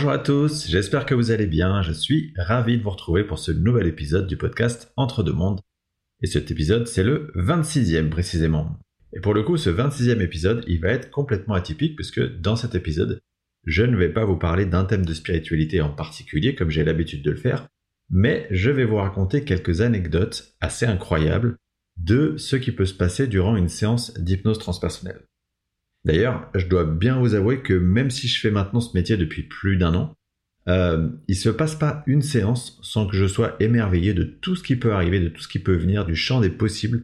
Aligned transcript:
Bonjour 0.00 0.12
à 0.12 0.18
tous, 0.18 0.66
j'espère 0.66 1.04
que 1.04 1.14
vous 1.14 1.30
allez 1.30 1.46
bien. 1.46 1.82
Je 1.82 1.92
suis 1.92 2.32
ravi 2.38 2.78
de 2.78 2.82
vous 2.82 2.88
retrouver 2.88 3.22
pour 3.22 3.38
ce 3.38 3.52
nouvel 3.52 3.86
épisode 3.86 4.26
du 4.26 4.38
podcast 4.38 4.94
Entre 4.96 5.22
deux 5.22 5.34
mondes. 5.34 5.60
Et 6.22 6.26
cet 6.26 6.50
épisode, 6.50 6.86
c'est 6.86 7.02
le 7.02 7.30
26e 7.36 8.08
précisément. 8.08 8.78
Et 9.12 9.20
pour 9.20 9.34
le 9.34 9.42
coup, 9.42 9.58
ce 9.58 9.68
26e 9.68 10.22
épisode, 10.22 10.64
il 10.66 10.80
va 10.80 10.88
être 10.88 11.10
complètement 11.10 11.52
atypique 11.52 11.96
puisque 11.96 12.22
dans 12.40 12.56
cet 12.56 12.74
épisode, 12.74 13.20
je 13.66 13.82
ne 13.82 13.94
vais 13.94 14.08
pas 14.08 14.24
vous 14.24 14.38
parler 14.38 14.64
d'un 14.64 14.86
thème 14.86 15.04
de 15.04 15.12
spiritualité 15.12 15.82
en 15.82 15.90
particulier 15.90 16.54
comme 16.54 16.70
j'ai 16.70 16.82
l'habitude 16.82 17.22
de 17.22 17.32
le 17.32 17.36
faire, 17.36 17.68
mais 18.08 18.48
je 18.50 18.70
vais 18.70 18.86
vous 18.86 18.96
raconter 18.96 19.44
quelques 19.44 19.82
anecdotes 19.82 20.54
assez 20.62 20.86
incroyables 20.86 21.58
de 21.98 22.38
ce 22.38 22.56
qui 22.56 22.72
peut 22.72 22.86
se 22.86 22.94
passer 22.94 23.26
durant 23.26 23.54
une 23.54 23.68
séance 23.68 24.14
d'hypnose 24.14 24.60
transpersonnelle. 24.60 25.26
D'ailleurs, 26.04 26.50
je 26.54 26.66
dois 26.66 26.84
bien 26.84 27.18
vous 27.18 27.34
avouer 27.34 27.60
que 27.60 27.74
même 27.74 28.10
si 28.10 28.26
je 28.26 28.40
fais 28.40 28.50
maintenant 28.50 28.80
ce 28.80 28.96
métier 28.96 29.16
depuis 29.16 29.42
plus 29.42 29.76
d'un 29.76 29.94
an, 29.94 30.14
euh, 30.68 31.08
il 31.28 31.36
se 31.36 31.48
passe 31.48 31.74
pas 31.74 32.02
une 32.06 32.22
séance 32.22 32.78
sans 32.82 33.06
que 33.06 33.16
je 33.16 33.26
sois 33.26 33.56
émerveillé 33.60 34.14
de 34.14 34.24
tout 34.24 34.56
ce 34.56 34.62
qui 34.62 34.76
peut 34.76 34.92
arriver, 34.92 35.20
de 35.20 35.28
tout 35.28 35.42
ce 35.42 35.48
qui 35.48 35.58
peut 35.58 35.76
venir, 35.76 36.04
du 36.04 36.16
champ 36.16 36.40
des 36.40 36.50
possibles, 36.50 37.02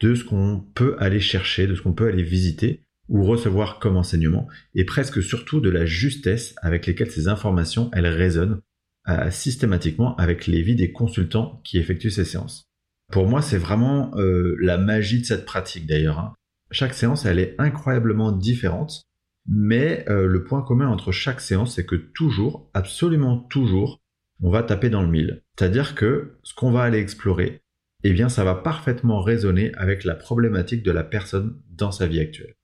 de 0.00 0.14
ce 0.14 0.24
qu'on 0.24 0.64
peut 0.74 0.96
aller 0.98 1.20
chercher, 1.20 1.66
de 1.66 1.74
ce 1.74 1.82
qu'on 1.82 1.94
peut 1.94 2.08
aller 2.08 2.22
visiter 2.22 2.84
ou 3.08 3.24
recevoir 3.24 3.78
comme 3.78 3.96
enseignement, 3.96 4.48
et 4.74 4.84
presque 4.84 5.22
surtout 5.22 5.60
de 5.60 5.68
la 5.68 5.84
justesse 5.84 6.54
avec 6.62 6.86
lesquelles 6.86 7.10
ces 7.10 7.28
informations 7.28 7.90
elles 7.92 8.06
résonnent 8.06 8.60
euh, 9.08 9.30
systématiquement 9.30 10.16
avec 10.16 10.46
les 10.46 10.62
vies 10.62 10.76
des 10.76 10.92
consultants 10.92 11.60
qui 11.64 11.78
effectuent 11.78 12.10
ces 12.10 12.24
séances. 12.24 12.64
Pour 13.10 13.26
moi, 13.26 13.42
c'est 13.42 13.58
vraiment 13.58 14.12
euh, 14.16 14.56
la 14.60 14.78
magie 14.78 15.20
de 15.20 15.26
cette 15.26 15.44
pratique 15.44 15.86
d'ailleurs. 15.86 16.18
Hein. 16.18 16.34
Chaque 16.72 16.94
séance, 16.94 17.26
elle 17.26 17.38
est 17.38 17.54
incroyablement 17.58 18.32
différente, 18.32 19.04
mais 19.46 20.04
euh, 20.08 20.26
le 20.26 20.42
point 20.42 20.62
commun 20.62 20.88
entre 20.88 21.12
chaque 21.12 21.40
séance, 21.40 21.74
c'est 21.74 21.84
que 21.84 21.96
toujours, 21.96 22.70
absolument 22.72 23.38
toujours, 23.38 24.00
on 24.42 24.50
va 24.50 24.62
taper 24.62 24.88
dans 24.88 25.02
le 25.02 25.08
mille. 25.08 25.42
C'est-à-dire 25.56 25.94
que 25.94 26.38
ce 26.42 26.54
qu'on 26.54 26.72
va 26.72 26.82
aller 26.82 26.98
explorer, 26.98 27.62
eh 28.04 28.12
bien, 28.12 28.28
ça 28.28 28.42
va 28.42 28.54
parfaitement 28.54 29.20
résonner 29.20 29.72
avec 29.74 30.04
la 30.04 30.14
problématique 30.14 30.82
de 30.82 30.90
la 30.90 31.04
personne 31.04 31.60
dans 31.70 31.92
sa 31.92 32.06
vie 32.06 32.20
actuelle. 32.20 32.54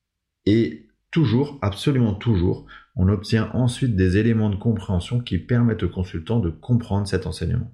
Et 0.46 0.88
toujours, 1.10 1.58
absolument 1.60 2.14
toujours, 2.14 2.66
on 2.96 3.08
obtient 3.08 3.50
ensuite 3.52 3.94
des 3.94 4.16
éléments 4.16 4.50
de 4.50 4.56
compréhension 4.56 5.20
qui 5.20 5.38
permettent 5.38 5.82
au 5.82 5.88
consultant 5.88 6.40
de 6.40 6.50
comprendre 6.50 7.06
cet 7.06 7.26
enseignement. 7.26 7.72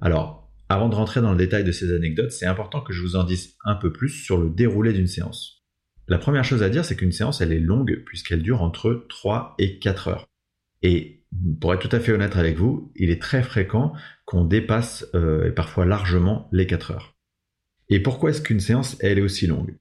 Alors, 0.00 0.41
avant 0.72 0.88
de 0.88 0.94
rentrer 0.94 1.20
dans 1.20 1.32
le 1.32 1.36
détail 1.36 1.64
de 1.64 1.72
ces 1.72 1.94
anecdotes, 1.94 2.32
c'est 2.32 2.46
important 2.46 2.80
que 2.80 2.94
je 2.94 3.02
vous 3.02 3.16
en 3.16 3.24
dise 3.24 3.56
un 3.64 3.74
peu 3.74 3.92
plus 3.92 4.08
sur 4.08 4.38
le 4.38 4.48
déroulé 4.48 4.94
d'une 4.94 5.06
séance. 5.06 5.62
La 6.08 6.18
première 6.18 6.44
chose 6.44 6.62
à 6.62 6.70
dire, 6.70 6.84
c'est 6.84 6.96
qu'une 6.96 7.12
séance, 7.12 7.42
elle 7.42 7.52
est 7.52 7.60
longue 7.60 8.02
puisqu'elle 8.06 8.42
dure 8.42 8.62
entre 8.62 9.04
3 9.08 9.54
et 9.58 9.78
4 9.78 10.08
heures. 10.08 10.26
Et 10.82 11.24
pour 11.60 11.74
être 11.74 11.86
tout 11.86 11.94
à 11.94 12.00
fait 12.00 12.12
honnête 12.12 12.36
avec 12.36 12.56
vous, 12.56 12.90
il 12.96 13.10
est 13.10 13.20
très 13.20 13.42
fréquent 13.42 13.92
qu'on 14.24 14.44
dépasse 14.44 15.06
euh, 15.14 15.46
et 15.46 15.50
parfois 15.50 15.84
largement 15.84 16.48
les 16.52 16.66
4 16.66 16.92
heures. 16.92 17.16
Et 17.90 18.00
pourquoi 18.00 18.30
est-ce 18.30 18.40
qu'une 18.40 18.60
séance, 18.60 18.96
elle 19.00 19.18
est 19.18 19.22
aussi 19.22 19.46
longue? 19.46 19.76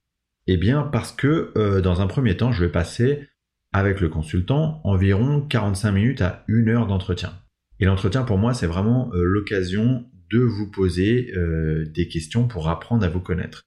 Eh 0.47 0.57
bien 0.57 0.83
parce 0.83 1.13
que 1.13 1.53
euh, 1.55 1.79
dans 1.79 2.01
un 2.01 2.07
premier 2.07 2.35
temps, 2.35 2.51
je 2.51 2.65
vais 2.65 2.71
passer 2.71 3.29
avec 3.71 4.01
le 4.01 4.09
consultant 4.09 4.81
environ 4.83 5.39
45 5.41 5.91
minutes 5.93 6.21
à 6.21 6.43
1 6.49 6.67
heure 6.67 6.87
d'entretien. 6.87 7.33
Et 7.79 7.85
l'entretien 7.85 8.23
pour 8.23 8.37
moi, 8.37 8.53
c'est 8.53 8.67
vraiment 8.67 9.09
euh, 9.13 9.23
l'occasion 9.23 10.05
de 10.31 10.39
vous 10.39 10.69
poser 10.69 11.33
euh, 11.35 11.85
des 11.85 12.07
questions 12.07 12.47
pour 12.47 12.69
apprendre 12.69 13.03
à 13.03 13.09
vous 13.09 13.19
connaître. 13.19 13.63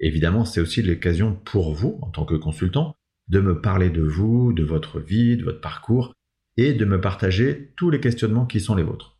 Évidemment, 0.00 0.44
c'est 0.44 0.60
aussi 0.60 0.82
l'occasion 0.82 1.34
pour 1.34 1.74
vous, 1.74 1.98
en 2.02 2.10
tant 2.10 2.24
que 2.24 2.34
consultant, 2.34 2.96
de 3.28 3.40
me 3.40 3.60
parler 3.60 3.90
de 3.90 4.02
vous, 4.02 4.52
de 4.52 4.64
votre 4.64 4.98
vie, 4.98 5.36
de 5.36 5.44
votre 5.44 5.60
parcours, 5.60 6.14
et 6.56 6.72
de 6.72 6.84
me 6.84 7.00
partager 7.00 7.72
tous 7.76 7.90
les 7.90 8.00
questionnements 8.00 8.46
qui 8.46 8.60
sont 8.60 8.74
les 8.74 8.82
vôtres. 8.82 9.18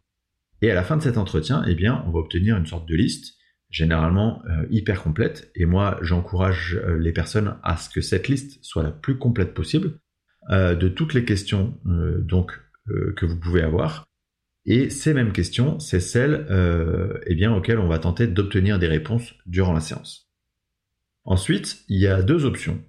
Et 0.63 0.71
à 0.71 0.75
la 0.75 0.83
fin 0.83 0.97
de 0.97 1.03
cet 1.03 1.17
entretien, 1.17 1.65
eh 1.67 1.75
bien, 1.75 2.03
on 2.07 2.11
va 2.11 2.19
obtenir 2.19 2.57
une 2.57 2.67
sorte 2.67 2.89
de 2.89 2.97
liste, 2.97 3.37
généralement 3.71 4.43
euh, 4.47 4.67
hyper 4.71 5.03
complète, 5.03 5.51
et 5.55 5.65
moi, 5.65 5.99
j'encourage 6.03 6.81
euh, 6.83 6.99
les 6.99 7.13
personnes 7.13 7.57
à 7.63 7.77
ce 7.77 7.89
que 7.89 8.01
cette 8.01 8.27
liste 8.29 8.59
soit 8.65 8.83
la 8.83 8.91
plus 8.91 9.17
complète 9.17 9.55
possible, 9.55 9.99
de 10.49 10.89
toutes 10.89 11.13
les 11.13 11.25
questions 11.25 11.79
donc 11.85 12.59
que 13.17 13.27
vous 13.27 13.39
pouvez 13.39 13.63
avoir, 13.63 14.10
et 14.73 14.89
ces 14.89 15.15
mêmes 15.15 15.33
questions, 15.33 15.81
c'est 15.81 15.99
celles 15.99 16.47
euh, 16.49 17.19
eh 17.27 17.49
auxquelles 17.49 17.81
on 17.81 17.89
va 17.89 17.99
tenter 17.99 18.29
d'obtenir 18.29 18.79
des 18.79 18.87
réponses 18.87 19.35
durant 19.45 19.73
la 19.73 19.81
séance. 19.81 20.31
Ensuite, 21.25 21.83
il 21.89 21.99
y 21.99 22.07
a 22.07 22.23
deux 22.23 22.45
options. 22.45 22.81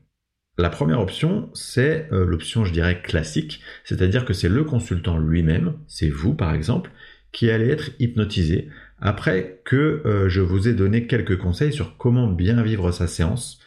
La 0.60 0.70
première 0.70 1.00
option, 1.00 1.50
c'est 1.56 2.08
euh, 2.12 2.24
l'option, 2.24 2.66
je 2.66 2.72
dirais, 2.72 3.02
classique, 3.02 3.62
c'est-à-dire 3.84 4.26
que 4.26 4.34
c'est 4.34 4.48
le 4.48 4.64
consultant 4.64 5.18
lui-même, 5.18 5.80
c'est 5.88 6.10
vous 6.10 6.36
par 6.36 6.54
exemple, 6.54 6.92
qui 7.32 7.50
allez 7.50 7.70
être 7.70 7.90
hypnotisé 7.98 8.70
après 9.00 9.64
que 9.66 10.04
euh, 10.06 10.30
je 10.30 10.42
vous 10.42 10.68
ai 10.68 10.76
donné 10.76 11.08
quelques 11.08 11.40
conseils 11.40 11.74
sur 11.74 11.98
comment 11.98 12.28
bien 12.28 12.62
vivre 12.62 12.92
sa 12.92 13.08
séance 13.08 13.60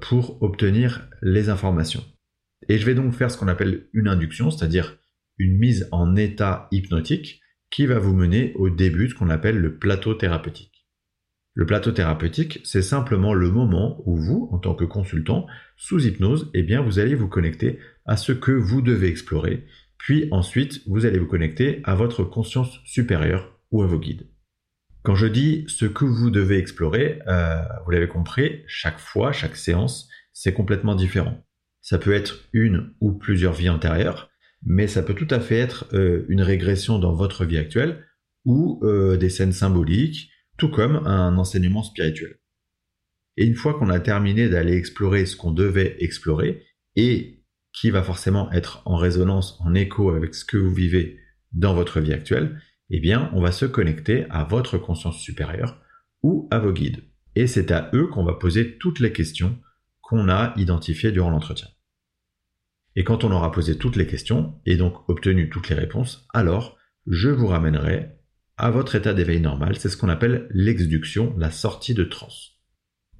pour 0.00 0.42
obtenir 0.42 1.08
les 1.22 1.48
informations. 1.48 2.04
Et 2.68 2.78
je 2.78 2.84
vais 2.84 2.94
donc 2.94 3.14
faire 3.14 3.30
ce 3.30 3.38
qu'on 3.38 3.48
appelle 3.48 3.86
une 3.92 4.06
induction, 4.06 4.50
c'est-à-dire 4.50 4.98
une 5.38 5.58
mise 5.58 5.88
en 5.92 6.16
état 6.16 6.68
hypnotique 6.70 7.40
qui 7.70 7.86
va 7.86 7.98
vous 7.98 8.14
mener 8.14 8.52
au 8.54 8.70
début 8.70 9.06
de 9.06 9.12
ce 9.12 9.14
qu'on 9.14 9.30
appelle 9.30 9.58
le 9.58 9.78
plateau 9.78 10.14
thérapeutique. 10.14 10.86
Le 11.54 11.66
plateau 11.66 11.92
thérapeutique, 11.92 12.60
c'est 12.64 12.82
simplement 12.82 13.34
le 13.34 13.50
moment 13.50 14.02
où 14.06 14.16
vous, 14.16 14.48
en 14.52 14.58
tant 14.58 14.74
que 14.74 14.84
consultant, 14.84 15.46
sous 15.76 16.06
hypnose, 16.06 16.50
eh 16.54 16.62
bien, 16.62 16.80
vous 16.80 16.98
allez 16.98 17.14
vous 17.14 17.28
connecter 17.28 17.78
à 18.06 18.16
ce 18.16 18.32
que 18.32 18.52
vous 18.52 18.80
devez 18.80 19.08
explorer, 19.08 19.66
puis 19.98 20.28
ensuite, 20.32 20.80
vous 20.86 21.06
allez 21.06 21.18
vous 21.18 21.26
connecter 21.26 21.80
à 21.84 21.94
votre 21.94 22.24
conscience 22.24 22.80
supérieure 22.84 23.60
ou 23.70 23.82
à 23.82 23.86
vos 23.86 24.00
guides. 24.00 24.26
Quand 25.04 25.14
je 25.14 25.26
dis 25.26 25.64
ce 25.68 25.84
que 25.84 26.04
vous 26.04 26.30
devez 26.30 26.58
explorer, 26.58 27.20
euh, 27.28 27.62
vous 27.84 27.90
l'avez 27.90 28.08
compris, 28.08 28.62
chaque 28.66 28.98
fois, 28.98 29.32
chaque 29.32 29.56
séance, 29.56 30.08
c'est 30.32 30.54
complètement 30.54 30.94
différent. 30.94 31.44
Ça 31.82 31.98
peut 31.98 32.14
être 32.14 32.48
une 32.52 32.94
ou 33.00 33.12
plusieurs 33.12 33.52
vies 33.52 33.68
antérieures, 33.68 34.31
mais 34.64 34.86
ça 34.86 35.02
peut 35.02 35.14
tout 35.14 35.28
à 35.30 35.40
fait 35.40 35.58
être 35.58 35.86
euh, 35.92 36.24
une 36.28 36.42
régression 36.42 36.98
dans 36.98 37.14
votre 37.14 37.44
vie 37.44 37.58
actuelle 37.58 38.04
ou 38.44 38.80
euh, 38.82 39.16
des 39.16 39.30
scènes 39.30 39.52
symboliques, 39.52 40.30
tout 40.58 40.68
comme 40.68 40.96
un 41.06 41.36
enseignement 41.38 41.82
spirituel. 41.82 42.38
Et 43.36 43.46
une 43.46 43.54
fois 43.54 43.74
qu'on 43.74 43.88
a 43.88 44.00
terminé 44.00 44.48
d'aller 44.48 44.76
explorer 44.76 45.26
ce 45.26 45.36
qu'on 45.36 45.52
devait 45.52 45.96
explorer, 46.00 46.64
et 46.96 47.42
qui 47.72 47.90
va 47.90 48.02
forcément 48.02 48.52
être 48.52 48.82
en 48.84 48.96
résonance, 48.96 49.58
en 49.60 49.74
écho 49.74 50.10
avec 50.10 50.34
ce 50.34 50.44
que 50.44 50.58
vous 50.58 50.74
vivez 50.74 51.18
dans 51.52 51.74
votre 51.74 52.00
vie 52.00 52.12
actuelle, 52.12 52.60
eh 52.90 53.00
bien, 53.00 53.30
on 53.32 53.40
va 53.40 53.52
se 53.52 53.64
connecter 53.64 54.26
à 54.28 54.44
votre 54.44 54.76
conscience 54.76 55.18
supérieure 55.18 55.80
ou 56.22 56.48
à 56.50 56.58
vos 56.58 56.72
guides. 56.72 57.02
Et 57.34 57.46
c'est 57.46 57.70
à 57.70 57.90
eux 57.94 58.08
qu'on 58.08 58.24
va 58.24 58.34
poser 58.34 58.76
toutes 58.76 59.00
les 59.00 59.12
questions 59.12 59.58
qu'on 60.02 60.28
a 60.28 60.52
identifiées 60.58 61.12
durant 61.12 61.30
l'entretien. 61.30 61.68
Et 62.96 63.04
quand 63.04 63.24
on 63.24 63.32
aura 63.32 63.50
posé 63.50 63.76
toutes 63.78 63.96
les 63.96 64.06
questions 64.06 64.54
et 64.66 64.76
donc 64.76 65.08
obtenu 65.08 65.48
toutes 65.48 65.68
les 65.68 65.74
réponses, 65.76 66.26
alors 66.34 66.76
je 67.06 67.28
vous 67.30 67.46
ramènerai 67.46 68.10
à 68.56 68.70
votre 68.70 68.94
état 68.94 69.14
d'éveil 69.14 69.40
normal. 69.40 69.76
C'est 69.76 69.88
ce 69.88 69.96
qu'on 69.96 70.08
appelle 70.08 70.46
l'exduction, 70.50 71.34
la 71.38 71.50
sortie 71.50 71.94
de 71.94 72.04
transe. 72.04 72.58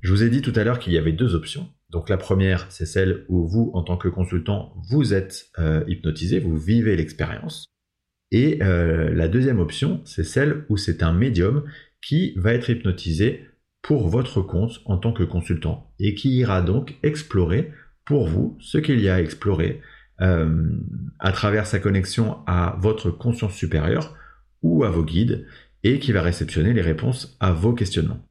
Je 0.00 0.12
vous 0.12 0.22
ai 0.22 0.30
dit 0.30 0.42
tout 0.42 0.52
à 0.56 0.64
l'heure 0.64 0.78
qu'il 0.78 0.92
y 0.92 0.98
avait 0.98 1.12
deux 1.12 1.34
options. 1.34 1.70
Donc 1.90 2.08
la 2.08 2.16
première, 2.16 2.66
c'est 2.70 2.86
celle 2.86 3.24
où 3.28 3.46
vous, 3.46 3.70
en 3.74 3.82
tant 3.82 3.96
que 3.96 4.08
consultant, 4.08 4.74
vous 4.90 5.14
êtes 5.14 5.50
euh, 5.58 5.84
hypnotisé, 5.86 6.38
vous 6.40 6.56
vivez 6.56 6.96
l'expérience. 6.96 7.66
Et 8.30 8.62
euh, 8.62 9.12
la 9.12 9.28
deuxième 9.28 9.60
option, 9.60 10.00
c'est 10.04 10.24
celle 10.24 10.64
où 10.68 10.76
c'est 10.76 11.02
un 11.02 11.12
médium 11.12 11.64
qui 12.00 12.32
va 12.36 12.54
être 12.54 12.70
hypnotisé 12.70 13.46
pour 13.82 14.08
votre 14.08 14.42
compte 14.42 14.80
en 14.86 14.96
tant 14.96 15.12
que 15.12 15.22
consultant 15.22 15.92
et 15.98 16.14
qui 16.14 16.30
ira 16.36 16.62
donc 16.62 16.96
explorer 17.02 17.72
pour 18.04 18.26
vous 18.26 18.56
ce 18.60 18.78
qu'il 18.78 19.00
y 19.00 19.08
a 19.08 19.16
à 19.16 19.20
explorer 19.20 19.80
euh, 20.20 20.70
à 21.18 21.32
travers 21.32 21.66
sa 21.66 21.78
connexion 21.78 22.38
à 22.46 22.76
votre 22.80 23.10
conscience 23.10 23.54
supérieure 23.54 24.14
ou 24.62 24.84
à 24.84 24.90
vos 24.90 25.04
guides 25.04 25.46
et 25.84 25.98
qui 25.98 26.12
va 26.12 26.22
réceptionner 26.22 26.72
les 26.72 26.82
réponses 26.82 27.36
à 27.40 27.52
vos 27.52 27.72
questionnements. 27.72 28.24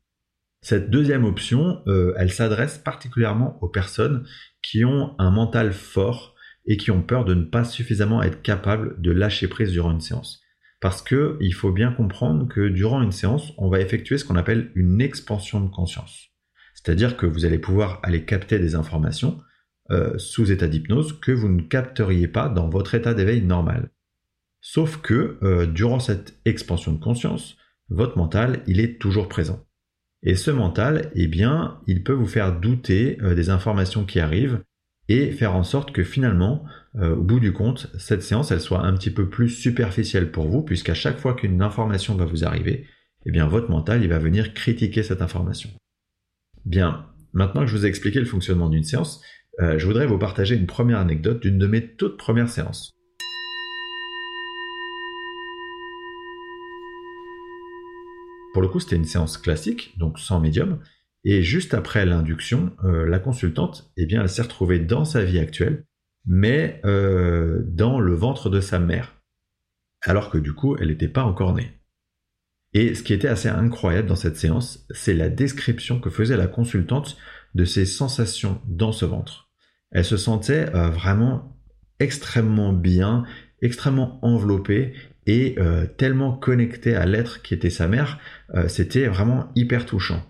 Cette 0.62 0.90
deuxième 0.90 1.26
option, 1.26 1.82
euh, 1.88 2.14
elle 2.18 2.32
s'adresse 2.32 2.78
particulièrement 2.78 3.58
aux 3.62 3.68
personnes 3.68 4.26
qui 4.62 4.86
ont 4.86 5.16
un 5.18 5.32
mental 5.32 5.74
fort 5.74 6.36
et 6.66 6.78
qui 6.78 6.92
ont 6.92 7.02
peur 7.02 7.26
de 7.26 7.34
ne 7.34 7.44
pas 7.44 7.64
suffisamment 7.64 8.22
être 8.22 8.42
capables 8.42 9.02
de 9.02 9.12
lâcher 9.12 9.48
prise 9.48 9.72
durant 9.72 9.92
une 9.92 10.02
séance. 10.02 10.42
Parce 10.80 11.02
que 11.02 11.38
il 11.42 11.54
faut 11.54 11.72
bien 11.72 11.92
comprendre 11.92 12.48
que 12.48 12.70
durant 12.70 13.02
une 13.02 13.12
séance, 13.12 13.54
on 13.58 13.70
va 13.70 13.82
effectuer 13.82 14.18
ce 14.18 14.26
qu'on 14.26 14.36
appelle 14.36 14.72
une 14.76 15.02
expansion 15.02 15.60
de 15.62 15.70
conscience. 15.70 16.30
C'est-à-dire 16.76 17.18
que 17.18 17.26
vous 17.26 17.46
allez 17.46 17.60
pouvoir 17.60 18.00
aller 18.04 18.24
capter 18.24 18.60
des 18.60 18.76
informations 18.76 19.40
euh, 19.90 20.18
sous 20.18 20.52
état 20.52 20.68
d'hypnose 20.68 21.20
que 21.20 21.32
vous 21.32 21.50
ne 21.50 21.62
capteriez 21.62 22.28
pas 22.28 22.50
dans 22.50 22.70
votre 22.70 22.96
état 22.96 23.14
d'éveil 23.14 23.42
normal. 23.42 23.90
Sauf 24.62 25.02
que 25.02 25.40
euh, 25.44 25.66
durant 25.66 26.00
cette 26.00 26.40
expansion 26.46 26.94
de 26.94 27.00
conscience, 27.04 27.58
votre 27.90 28.18
mental, 28.18 28.62
il 28.68 28.80
est 28.80 29.02
toujours 29.02 29.28
présent. 29.28 29.66
Et 30.24 30.36
ce 30.36 30.52
mental, 30.52 31.12
eh 31.16 31.28
bien, 31.28 31.82
il 31.88 32.04
peut 32.04 32.14
vous 32.14 32.28
faire 32.28 32.60
douter 32.60 33.18
euh, 33.22 33.34
des 33.34 33.50
informations 33.50 34.06
qui 34.06 34.20
arrivent 34.20 34.64
et 35.10 35.32
faire 35.32 35.56
en 35.56 35.64
sorte 35.64 35.92
que 35.92 36.04
finalement, 36.04 36.64
au 36.94 37.22
bout 37.22 37.42
du 37.42 37.52
compte, 37.52 37.92
cette 37.98 38.22
séance, 38.22 38.52
elle 38.52 38.62
soit 38.62 38.86
un 38.86 38.94
petit 38.94 39.10
peu 39.12 39.28
plus 39.28 39.50
superficielle 39.50 40.32
pour 40.32 40.48
vous, 40.48 40.62
puisqu'à 40.62 40.94
chaque 40.94 41.18
fois 41.18 41.34
qu'une 41.34 41.62
information 41.62 42.16
va 42.16 42.24
vous 42.24 42.46
arriver, 42.46 42.86
eh 43.26 43.32
bien 43.32 43.46
votre 43.46 43.70
mental, 43.70 44.04
il 44.04 44.10
va 44.10 44.20
venir 44.20 44.54
critiquer 44.54 45.04
cette 45.04 45.22
information. 45.22 45.70
Bien, 46.64 47.08
maintenant 47.34 47.62
que 47.62 47.68
je 47.68 47.76
vous 47.76 47.86
ai 47.86 47.90
expliqué 47.90 48.20
le 48.20 48.26
fonctionnement 48.26 48.70
d'une 48.70 48.84
séance, 48.84 49.22
euh, 49.60 49.78
je 49.78 49.86
voudrais 49.86 50.08
vous 50.08 50.18
partager 50.18 50.56
une 50.56 50.66
première 50.66 51.00
anecdote 51.00 51.42
d'une 51.42 51.58
de 51.58 51.68
mes 51.68 51.86
toutes 51.96 52.18
premières 52.18 52.50
séances. 52.50 52.92
Pour 58.54 58.62
le 58.62 58.68
coup, 58.68 58.80
c'était 58.80 58.96
une 58.96 59.06
séance 59.06 59.38
classique, 59.38 59.94
donc 59.98 60.20
sans 60.20 60.40
médium, 60.40 60.80
et 61.24 61.44
juste 61.44 61.74
après 61.74 62.06
l'induction, 62.06 62.76
euh, 62.84 63.06
la 63.06 63.20
consultante, 63.20 63.92
eh 63.98 64.06
bien, 64.06 64.22
elle 64.22 64.30
s'est 64.30 64.42
retrouvée 64.42 64.80
dans 64.80 65.06
sa 65.06 65.24
vie 65.24 65.40
actuelle, 65.40 65.86
mais 66.26 66.82
euh, 66.86 67.62
dans 67.66 68.00
le 68.00 68.14
ventre 68.14 68.50
de 68.50 68.60
sa 68.60 68.80
mère, 68.80 69.16
alors 70.02 70.30
que 70.30 70.38
du 70.38 70.54
coup, 70.54 70.76
elle 70.78 70.88
n'était 70.88 71.08
pas 71.08 71.24
encore 71.24 71.54
née. 71.54 71.72
Et 72.74 72.96
ce 72.96 73.04
qui 73.04 73.14
était 73.14 73.28
assez 73.28 73.50
incroyable 73.50 74.08
dans 74.08 74.16
cette 74.16 74.38
séance, 74.38 74.86
c'est 74.92 75.14
la 75.14 75.30
description 75.30 76.00
que 76.00 76.10
faisait 76.10 76.38
la 76.38 76.48
consultante 76.48 77.18
de 77.56 77.66
ses 77.66 77.86
sensations 77.86 78.62
dans 78.68 78.92
ce 78.92 79.06
ventre. 79.06 79.50
Elle 79.92 80.06
se 80.06 80.18
sentait 80.18 80.74
euh, 80.74 80.90
vraiment 80.90 81.58
extrêmement 82.00 82.74
bien, 82.74 83.24
extrêmement 83.62 84.20
enveloppée 84.26 84.94
et 85.28 85.56
euh, 85.60 85.86
tellement 85.86 86.34
connectée 86.34 86.96
à 86.96 87.06
l'être 87.06 87.42
qui 87.42 87.54
était 87.54 87.70
sa 87.70 87.88
mère, 87.88 88.18
euh, 88.56 88.68
c'était 88.68 89.08
vraiment 89.08 89.52
hyper 89.56 89.86
touchant. 89.86 90.26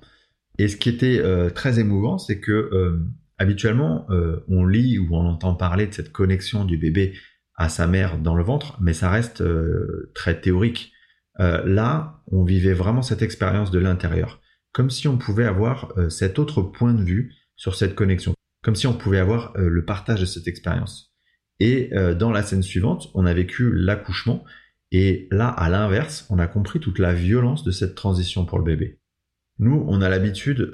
Et 0.58 0.68
ce 0.68 0.76
qui 0.76 0.90
était 0.90 1.24
très 1.56 1.80
émouvant, 1.80 2.20
c'est 2.20 2.40
que 2.40 3.00
habituellement, 3.40 4.06
on 4.48 4.64
lit 4.66 5.00
ou 5.00 5.08
on 5.16 5.26
entend 5.26 5.56
parler 5.56 5.88
de 5.88 5.94
cette 5.94 6.12
connexion 6.12 6.66
du 6.66 6.78
bébé 6.78 7.14
à 7.56 7.68
sa 7.68 7.88
mère 7.88 8.20
dans 8.20 8.36
le 8.36 8.44
ventre, 8.44 8.78
mais 8.80 8.94
ça 8.94 9.10
reste 9.10 9.44
très 10.14 10.40
théorique. 10.40 10.92
là, 11.40 12.22
on 12.28 12.44
vivait 12.44 12.74
vraiment 12.74 13.02
cette 13.02 13.24
expérience 13.24 13.72
de 13.72 13.80
l'intérieur 13.80 14.41
comme 14.74 14.90
si 14.90 15.08
on 15.08 15.18
pouvait 15.18 15.46
avoir 15.46 15.94
euh, 15.98 16.10
cet 16.10 16.40
autre 16.40 16.62
point 16.62 16.94
de 16.94 17.04
vue 17.04 17.34
sur 17.56 17.76
cette 17.76 17.96
connexion, 17.96 18.34
comme 18.64 18.76
si 18.76 18.88
on 18.88 18.94
pouvait 18.94 19.20
avoir 19.20 19.54
euh, 19.58 19.70
le 19.70 19.86
partage 19.86 20.22
de 20.22 20.26
cette 20.26 20.48
expérience. 20.48 21.14
Et 21.60 21.94
euh, 21.94 22.16
dans 22.16 22.32
la 22.32 22.44
scène 22.44 22.64
suivante, 22.64 23.10
on 23.14 23.26
a 23.26 23.34
vécu 23.34 23.72
l'accouchement, 23.74 24.44
et 24.92 25.28
là, 25.32 25.48
à 25.48 25.70
l'inverse, 25.70 26.26
on 26.30 26.40
a 26.40 26.48
compris 26.48 26.80
toute 26.80 27.00
la 27.00 27.14
violence 27.14 27.64
de 27.64 27.72
cette 27.72 27.96
transition 27.96 28.46
pour 28.46 28.58
le 28.58 28.66
bébé. 28.66 29.00
Nous, 29.60 29.86
on 29.88 30.02
a 30.02 30.10
l'habitude, 30.10 30.74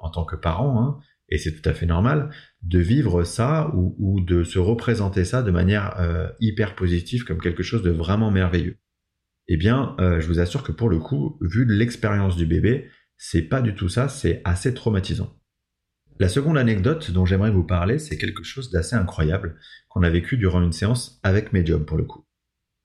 en 0.00 0.10
tant 0.10 0.24
que 0.24 0.36
parents, 0.36 0.82
hein, 0.82 0.98
et 1.28 1.38
c'est 1.38 1.52
tout 1.52 1.66
à 1.66 1.72
fait 1.72 1.86
normal, 1.86 2.30
de 2.62 2.80
vivre 2.80 3.22
ça 3.22 3.70
ou, 3.74 4.20
de 4.20 4.42
se 4.42 4.58
représenter 4.58 5.24
ça 5.24 5.42
de 5.42 5.50
manière 5.50 5.96
hyper 6.40 6.74
positive 6.74 7.24
comme 7.24 7.40
quelque 7.40 7.62
chose 7.62 7.82
de 7.82 7.90
vraiment 7.90 8.30
merveilleux. 8.30 8.78
Eh 9.48 9.56
bien, 9.56 9.96
je 9.98 10.26
vous 10.26 10.40
assure 10.40 10.64
que 10.64 10.72
pour 10.72 10.90
le 10.90 10.98
coup, 10.98 11.38
vu 11.40 11.64
l'expérience 11.64 12.36
du 12.36 12.46
bébé, 12.46 12.90
c'est 13.18 13.42
pas 13.42 13.62
du 13.62 13.74
tout 13.74 13.88
ça, 13.88 14.08
c'est 14.08 14.42
assez 14.44 14.74
traumatisant. 14.74 15.36
La 16.18 16.28
seconde 16.28 16.56
anecdote 16.56 17.10
dont 17.10 17.26
j'aimerais 17.26 17.50
vous 17.50 17.64
parler, 17.64 17.98
c'est 17.98 18.16
quelque 18.16 18.42
chose 18.42 18.70
d'assez 18.70 18.96
incroyable 18.96 19.58
qu'on 19.88 20.02
a 20.02 20.08
vécu 20.10 20.38
durant 20.38 20.62
une 20.62 20.72
séance 20.72 21.20
avec 21.22 21.52
Medium 21.52 21.84
pour 21.84 21.98
le 21.98 22.04
coup. 22.04 22.26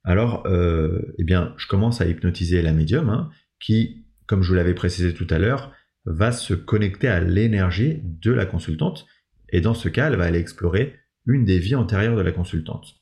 Alors, 0.04 0.46
euh, 0.48 1.14
eh 1.18 1.24
bien, 1.24 1.54
je 1.58 1.68
commence 1.68 2.02
à 2.02 2.08
hypnotiser 2.08 2.62
la 2.62 2.74
médium, 2.74 3.10
hein, 3.10 3.30
qui, 3.60 4.06
comme 4.26 4.42
je 4.42 4.50
vous 4.50 4.56
l'avais 4.56 4.74
précisé 4.74 5.14
tout 5.14 5.28
à 5.30 5.40
l'heure, 5.40 5.72
va 6.06 6.32
se 6.32 6.54
connecter 6.54 7.08
à 7.08 7.20
l'énergie 7.20 8.02
de 8.04 8.32
la 8.32 8.46
consultante, 8.46 9.06
et 9.50 9.62
dans 9.62 9.76
ce 9.76 9.90
cas, 9.90 10.08
elle 10.08 10.18
va 10.18 10.26
aller 10.26 10.40
explorer 10.40 10.96
une 11.26 11.46
des 11.46 11.60
vies 11.60 11.76
antérieures 11.76 12.16
de 12.16 12.22
la 12.22 12.32
consultante. 12.32 13.01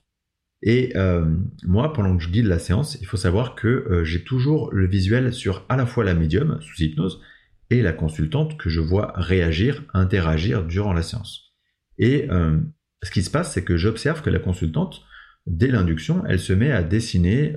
Et 0.61 0.91
euh, 0.95 1.25
moi, 1.63 1.93
pendant 1.93 2.17
que 2.17 2.23
je 2.23 2.29
guide 2.29 2.45
la 2.45 2.59
séance, 2.59 2.97
il 3.01 3.07
faut 3.07 3.17
savoir 3.17 3.55
que 3.55 3.67
euh, 3.67 4.03
j'ai 4.03 4.23
toujours 4.23 4.73
le 4.73 4.87
visuel 4.87 5.33
sur 5.33 5.65
à 5.69 5.77
la 5.77 5.85
fois 5.85 6.03
la 6.03 6.13
médium 6.13 6.59
sous 6.61 6.83
hypnose 6.83 7.21
et 7.69 7.81
la 7.81 7.93
consultante 7.93 8.57
que 8.57 8.69
je 8.69 8.81
vois 8.81 9.13
réagir, 9.15 9.83
interagir 9.93 10.65
durant 10.65 10.93
la 10.93 11.01
séance. 11.01 11.53
Et 11.97 12.29
euh, 12.29 12.59
ce 13.03 13.11
qui 13.11 13.23
se 13.23 13.31
passe, 13.31 13.53
c'est 13.53 13.63
que 13.63 13.77
j'observe 13.77 14.21
que 14.21 14.29
la 14.29 14.39
consultante, 14.39 15.03
dès 15.45 15.67
l'induction, 15.67 16.23
elle 16.27 16.39
se 16.39 16.51
met 16.51 16.71
à 16.71 16.83
dessiner 16.83 17.55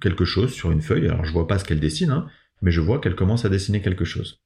quelque 0.00 0.24
chose 0.24 0.52
sur 0.52 0.70
une 0.70 0.82
feuille. 0.82 1.08
Alors 1.08 1.24
je 1.24 1.32
vois 1.32 1.48
pas 1.48 1.58
ce 1.58 1.64
qu'elle 1.64 1.80
dessine, 1.80 2.10
hein, 2.10 2.28
mais 2.62 2.70
je 2.70 2.80
vois 2.80 3.00
qu'elle 3.00 3.16
commence 3.16 3.44
à 3.44 3.48
dessiner 3.48 3.80
quelque 3.80 4.04
chose. 4.04 4.40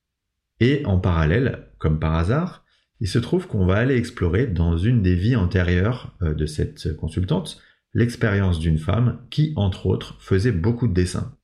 Et 0.60 0.82
en 0.86 0.98
parallèle, 0.98 1.68
comme 1.78 1.98
par 1.98 2.14
hasard, 2.14 2.63
il 3.04 3.08
se 3.08 3.18
trouve 3.18 3.46
qu'on 3.46 3.66
va 3.66 3.76
aller 3.76 3.96
explorer 3.96 4.46
dans 4.46 4.78
une 4.78 5.02
des 5.02 5.14
vies 5.14 5.36
antérieures 5.36 6.16
euh, 6.22 6.32
de 6.32 6.46
cette 6.46 6.96
consultante 6.96 7.60
l'expérience 7.92 8.58
d'une 8.58 8.78
femme 8.78 9.20
qui, 9.28 9.52
entre 9.56 9.84
autres, 9.84 10.16
faisait 10.22 10.52
beaucoup 10.52 10.88
de 10.88 10.94
dessins. 10.94 11.36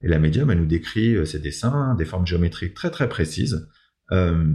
Et 0.00 0.06
la 0.06 0.20
médium, 0.20 0.48
elle 0.48 0.60
nous 0.60 0.66
décrit 0.66 1.16
euh, 1.16 1.24
ces 1.24 1.40
dessins, 1.40 1.96
des 1.96 2.04
formes 2.04 2.24
géométriques 2.24 2.74
très 2.74 2.92
très 2.92 3.08
précises. 3.08 3.68
Euh, 4.12 4.52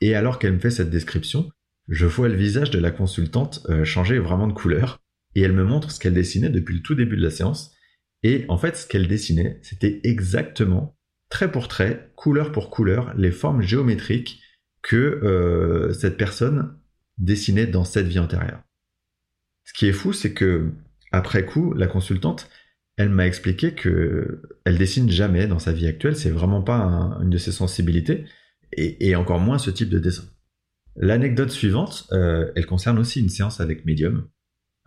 et 0.00 0.16
alors 0.16 0.40
qu'elle 0.40 0.54
me 0.54 0.58
fait 0.58 0.72
cette 0.72 0.90
description, 0.90 1.48
je 1.86 2.06
vois 2.06 2.28
le 2.28 2.34
visage 2.34 2.72
de 2.72 2.80
la 2.80 2.90
consultante 2.90 3.64
changer 3.84 4.18
vraiment 4.18 4.48
de 4.48 4.52
couleur. 4.52 4.98
Et 5.36 5.42
elle 5.42 5.52
me 5.52 5.64
montre 5.64 5.92
ce 5.92 6.00
qu'elle 6.00 6.14
dessinait 6.14 6.50
depuis 6.50 6.74
le 6.74 6.82
tout 6.82 6.96
début 6.96 7.16
de 7.16 7.22
la 7.22 7.30
séance. 7.30 7.72
Et 8.24 8.46
en 8.48 8.58
fait, 8.58 8.76
ce 8.76 8.86
qu'elle 8.88 9.06
dessinait, 9.06 9.60
c'était 9.62 10.00
exactement, 10.02 10.98
trait 11.28 11.52
pour 11.52 11.68
trait, 11.68 12.10
couleur 12.16 12.50
pour 12.50 12.68
couleur, 12.68 13.14
les 13.16 13.30
formes 13.30 13.62
géométriques 13.62 14.41
que 14.82 14.96
euh, 14.96 15.92
cette 15.92 16.16
personne 16.16 16.76
dessinait 17.18 17.66
dans 17.66 17.84
cette 17.84 18.06
vie 18.06 18.18
antérieure. 18.18 18.62
Ce 19.64 19.72
qui 19.72 19.86
est 19.86 19.92
fou, 19.92 20.12
c'est 20.12 20.32
que 20.32 20.70
après 21.12 21.44
coup, 21.44 21.72
la 21.74 21.86
consultante, 21.86 22.48
elle 22.96 23.10
m'a 23.10 23.26
expliqué 23.26 23.74
que 23.74 24.42
elle 24.64 24.78
dessine 24.78 25.08
jamais 25.10 25.46
dans 25.46 25.58
sa 25.58 25.72
vie 25.72 25.86
actuelle. 25.86 26.16
C'est 26.16 26.30
vraiment 26.30 26.62
pas 26.62 27.18
une 27.22 27.30
de 27.30 27.38
ses 27.38 27.52
sensibilités, 27.52 28.24
et, 28.76 29.14
encore 29.16 29.40
moins 29.40 29.58
ce 29.58 29.70
type 29.70 29.88
de 29.88 29.98
dessin. 29.98 30.24
L'anecdote 30.96 31.50
suivante, 31.50 32.06
euh, 32.12 32.50
elle 32.54 32.66
concerne 32.66 32.98
aussi 32.98 33.20
une 33.20 33.28
séance 33.28 33.60
avec 33.60 33.84
médium. 33.84 34.28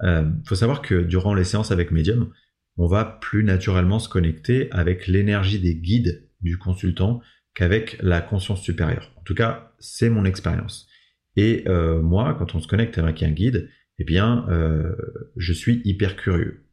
Il 0.02 0.08
euh, 0.08 0.30
faut 0.46 0.56
savoir 0.56 0.82
que 0.82 0.96
durant 0.96 1.34
les 1.34 1.44
séances 1.44 1.72
avec 1.72 1.92
médium, 1.92 2.32
on 2.78 2.88
va 2.88 3.06
plus 3.06 3.44
naturellement 3.44 4.00
se 4.00 4.10
connecter 4.10 4.70
avec 4.72 5.08
l'énergie 5.08 5.60
des 5.60 5.76
guides 5.76 6.28
du 6.42 6.58
consultant 6.58 7.22
qu'avec 7.56 7.98
la 8.02 8.22
conscience 8.22 8.62
supérieure. 8.62 9.12
En 9.18 9.24
tout 9.24 9.34
cas, 9.34 9.72
c'est 9.80 10.10
mon 10.10 10.26
expérience. 10.26 10.88
Et 11.36 11.64
euh, 11.68 12.02
moi, 12.02 12.36
quand 12.38 12.56
on 12.56 12.60
se 12.60 12.68
connecte 12.68 12.98
avec 12.98 13.24
un 13.24 13.32
guide, 13.32 13.70
eh 13.98 14.04
bien, 14.04 14.46
euh, 14.50 14.96
je 15.38 15.54
suis 15.54 15.82
hyper 15.86 16.16
curieux. 16.16 16.66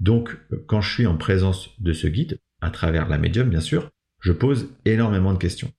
Donc, 0.00 0.36
quand 0.66 0.80
je 0.80 0.92
suis 0.92 1.06
en 1.06 1.16
présence 1.16 1.80
de 1.80 1.92
ce 1.92 2.06
guide, 2.06 2.38
à 2.60 2.70
travers 2.70 3.08
la 3.08 3.18
médium, 3.18 3.48
bien 3.48 3.60
sûr, 3.60 3.90
je 4.20 4.32
pose 4.32 4.74
énormément 4.84 5.32
de 5.32 5.38
questions. 5.38 5.72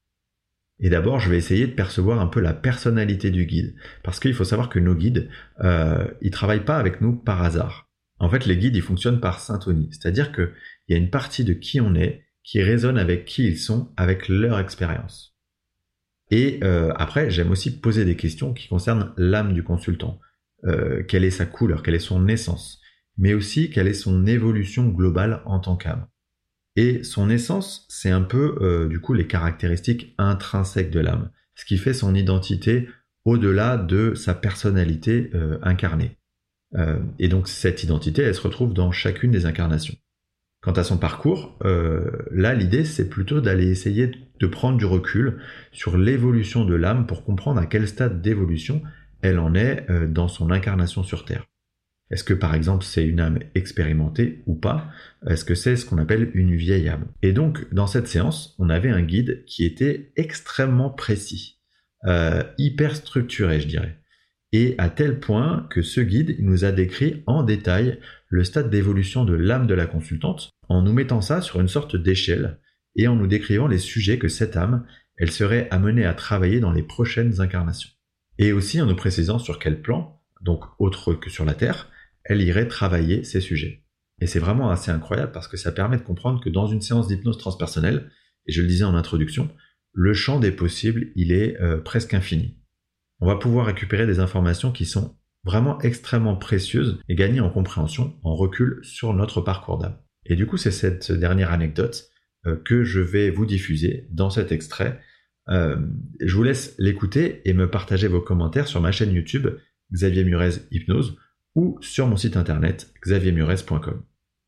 Et 0.79 0.89
d'abord, 0.89 1.19
je 1.19 1.29
vais 1.29 1.37
essayer 1.37 1.67
de 1.67 1.73
percevoir 1.73 2.19
un 2.19 2.27
peu 2.27 2.39
la 2.39 2.53
personnalité 2.53 3.29
du 3.29 3.45
guide, 3.45 3.75
parce 4.03 4.19
qu'il 4.19 4.33
faut 4.33 4.43
savoir 4.43 4.69
que 4.69 4.79
nos 4.79 4.95
guides, 4.95 5.29
euh, 5.63 6.07
ils 6.21 6.31
travaillent 6.31 6.65
pas 6.65 6.77
avec 6.77 7.01
nous 7.01 7.15
par 7.15 7.43
hasard. 7.43 7.89
En 8.19 8.29
fait, 8.29 8.45
les 8.45 8.57
guides, 8.57 8.75
ils 8.75 8.81
fonctionnent 8.81 9.19
par 9.19 9.39
syntonie, 9.39 9.89
c'est-à-dire 9.91 10.31
qu'il 10.31 10.51
y 10.89 10.93
a 10.93 10.97
une 10.97 11.09
partie 11.09 11.43
de 11.43 11.53
qui 11.53 11.81
on 11.81 11.95
est 11.95 12.23
qui 12.43 12.61
résonnent 12.61 12.97
avec 12.97 13.25
qui 13.25 13.45
ils 13.45 13.57
sont, 13.57 13.91
avec 13.97 14.27
leur 14.27 14.59
expérience. 14.59 15.31
Et 16.31 16.59
euh, 16.63 16.91
après, 16.95 17.29
j'aime 17.29 17.51
aussi 17.51 17.79
poser 17.79 18.05
des 18.05 18.15
questions 18.15 18.53
qui 18.53 18.69
concernent 18.69 19.13
l'âme 19.17 19.53
du 19.53 19.63
consultant. 19.63 20.19
Euh, 20.63 21.03
quelle 21.03 21.25
est 21.25 21.31
sa 21.31 21.45
couleur, 21.45 21.83
quelle 21.83 21.95
est 21.95 21.99
son 21.99 22.27
essence, 22.27 22.79
mais 23.17 23.33
aussi 23.33 23.69
quelle 23.69 23.87
est 23.87 23.93
son 23.93 24.25
évolution 24.25 24.87
globale 24.87 25.41
en 25.45 25.59
tant 25.59 25.75
qu'âme. 25.75 26.07
Et 26.77 27.03
son 27.03 27.29
essence, 27.29 27.85
c'est 27.89 28.11
un 28.11 28.21
peu 28.21 28.57
euh, 28.61 28.87
du 28.87 29.01
coup 29.01 29.13
les 29.13 29.27
caractéristiques 29.27 30.15
intrinsèques 30.17 30.91
de 30.91 31.01
l'âme, 31.01 31.31
ce 31.55 31.65
qui 31.65 31.77
fait 31.77 31.93
son 31.93 32.15
identité 32.15 32.87
au-delà 33.25 33.77
de 33.77 34.13
sa 34.15 34.33
personnalité 34.33 35.29
incarnée. 35.61 36.17
et 37.19 37.27
donc 37.27 37.47
cette 37.47 37.83
identité, 37.83 38.23
elle 38.23 38.33
se 38.33 38.41
retrouve 38.41 38.73
dans 38.73 38.91
chacune 38.91 39.29
des 39.29 39.45
incarnations. 39.45 39.95
Quant 40.61 40.73
à 40.73 40.83
son 40.83 40.97
parcours, 40.97 41.57
euh, 41.65 42.11
là 42.31 42.53
l'idée 42.53 42.85
c'est 42.85 43.09
plutôt 43.09 43.41
d'aller 43.41 43.67
essayer 43.67 44.11
de 44.39 44.47
prendre 44.47 44.77
du 44.77 44.85
recul 44.85 45.39
sur 45.71 45.97
l'évolution 45.97 46.65
de 46.65 46.75
l'âme 46.75 47.07
pour 47.07 47.23
comprendre 47.23 47.59
à 47.59 47.65
quel 47.65 47.87
stade 47.87 48.21
d'évolution 48.21 48.83
elle 49.23 49.39
en 49.39 49.55
est 49.55 49.89
euh, 49.89 50.07
dans 50.07 50.27
son 50.27 50.51
incarnation 50.51 51.01
sur 51.01 51.25
Terre. 51.25 51.47
Est-ce 52.11 52.23
que 52.23 52.35
par 52.35 52.53
exemple 52.53 52.83
c'est 52.83 53.03
une 53.03 53.19
âme 53.19 53.39
expérimentée 53.55 54.43
ou 54.45 54.53
pas? 54.53 54.91
Est-ce 55.27 55.45
que 55.45 55.55
c'est 55.55 55.75
ce 55.75 55.85
qu'on 55.85 55.97
appelle 55.97 56.29
une 56.35 56.55
vieille 56.55 56.89
âme? 56.89 57.07
Et 57.23 57.33
donc 57.33 57.73
dans 57.73 57.87
cette 57.87 58.07
séance, 58.07 58.55
on 58.59 58.69
avait 58.69 58.89
un 58.89 59.01
guide 59.01 59.43
qui 59.47 59.65
était 59.65 60.11
extrêmement 60.15 60.91
précis, 60.91 61.59
euh, 62.05 62.43
hyper 62.59 62.95
structuré 62.95 63.61
je 63.61 63.67
dirais. 63.67 63.97
Et 64.51 64.75
à 64.77 64.89
tel 64.89 65.19
point 65.19 65.67
que 65.71 65.81
ce 65.81 66.01
guide 66.01 66.35
nous 66.39 66.65
a 66.65 66.71
décrit 66.71 67.23
en 67.25 67.41
détail 67.41 67.99
le 68.31 68.45
stade 68.45 68.69
d'évolution 68.69 69.25
de 69.25 69.33
l'âme 69.33 69.67
de 69.67 69.73
la 69.73 69.85
consultante 69.85 70.51
en 70.69 70.81
nous 70.81 70.93
mettant 70.93 71.19
ça 71.19 71.41
sur 71.41 71.59
une 71.59 71.67
sorte 71.67 71.97
d'échelle 71.97 72.59
et 72.95 73.09
en 73.09 73.17
nous 73.17 73.27
décrivant 73.27 73.67
les 73.67 73.77
sujets 73.77 74.17
que 74.17 74.29
cette 74.29 74.55
âme, 74.55 74.85
elle 75.17 75.31
serait 75.31 75.67
amenée 75.69 76.05
à 76.05 76.13
travailler 76.13 76.61
dans 76.61 76.71
les 76.71 76.81
prochaines 76.81 77.41
incarnations. 77.41 77.91
et 78.37 78.53
aussi 78.53 78.81
en 78.81 78.85
nous 78.85 78.95
précisant 78.95 79.37
sur 79.37 79.59
quel 79.59 79.81
plan, 79.81 80.21
donc 80.41 80.63
autre 80.79 81.13
que 81.13 81.29
sur 81.29 81.43
la 81.43 81.53
Terre, 81.53 81.89
elle 82.23 82.41
irait 82.41 82.69
travailler 82.69 83.25
ces 83.25 83.41
sujets. 83.41 83.83
Et 84.21 84.27
c'est 84.27 84.39
vraiment 84.39 84.71
assez 84.71 84.91
incroyable 84.91 85.33
parce 85.33 85.49
que 85.49 85.57
ça 85.57 85.73
permet 85.73 85.97
de 85.97 86.01
comprendre 86.01 86.41
que 86.41 86.49
dans 86.49 86.67
une 86.67 86.81
séance 86.81 87.09
d'hypnose 87.09 87.37
transpersonnelle, 87.37 88.09
et 88.47 88.53
je 88.53 88.61
le 88.61 88.67
disais 88.67 88.85
en 88.85 88.95
introduction, 88.95 89.49
le 89.91 90.13
champ 90.13 90.39
des 90.39 90.51
possibles, 90.51 91.11
il 91.15 91.33
est 91.33 91.59
euh, 91.61 91.81
presque 91.81 92.13
infini. 92.13 92.57
On 93.19 93.27
va 93.27 93.35
pouvoir 93.35 93.65
récupérer 93.65 94.07
des 94.07 94.19
informations 94.19 94.71
qui 94.71 94.85
sont 94.85 95.17
vraiment 95.43 95.79
extrêmement 95.81 96.35
précieuses 96.35 96.99
et 97.09 97.15
gagner 97.15 97.39
en 97.39 97.49
compréhension, 97.49 98.15
en 98.23 98.35
recul 98.35 98.79
sur 98.83 99.13
notre 99.13 99.41
parcours 99.41 99.77
d'âme. 99.77 99.97
Et 100.25 100.35
du 100.35 100.45
coup, 100.45 100.57
c'est 100.57 100.71
cette 100.71 101.11
dernière 101.11 101.51
anecdote 101.51 102.09
euh, 102.45 102.55
que 102.55 102.83
je 102.83 102.99
vais 102.99 103.29
vous 103.29 103.45
diffuser 103.45 104.07
dans 104.11 104.29
cet 104.29 104.51
extrait. 104.51 104.99
Euh, 105.49 105.77
je 106.19 106.35
vous 106.35 106.43
laisse 106.43 106.75
l'écouter 106.77 107.41
et 107.49 107.53
me 107.53 107.69
partager 107.69 108.07
vos 108.07 108.21
commentaires 108.21 108.67
sur 108.67 108.81
ma 108.81 108.91
chaîne 108.91 109.11
YouTube 109.11 109.47
Xavier 109.91 110.23
Murez 110.23 110.67
Hypnose 110.71 111.17
ou 111.55 111.77
sur 111.81 112.07
mon 112.07 112.17
site 112.17 112.37
internet 112.37 112.93
xaviermurez.com. 113.05 114.03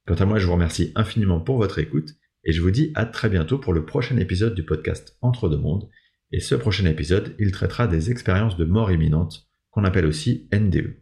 Quant 0.05 0.15
à 0.15 0.25
moi, 0.25 0.37
je 0.37 0.45
vous 0.45 0.53
remercie 0.53 0.91
infiniment 0.95 1.39
pour 1.39 1.57
votre 1.57 1.79
écoute 1.79 2.15
et 2.43 2.51
je 2.51 2.61
vous 2.61 2.71
dis 2.71 2.91
à 2.95 3.05
très 3.05 3.29
bientôt 3.29 3.57
pour 3.57 3.73
le 3.73 3.85
prochain 3.85 4.17
épisode 4.17 4.53
du 4.53 4.63
podcast 4.63 5.17
Entre 5.21 5.49
deux 5.49 5.57
mondes. 5.57 5.89
Et 6.31 6.39
ce 6.39 6.55
prochain 6.55 6.85
épisode, 6.85 7.35
il 7.39 7.51
traitera 7.51 7.87
des 7.87 8.11
expériences 8.11 8.57
de 8.57 8.65
mort 8.65 8.91
imminente 8.91 9.49
qu'on 9.73 9.83
appelle 9.83 10.05
aussi 10.05 10.47
NDE. 10.53 10.95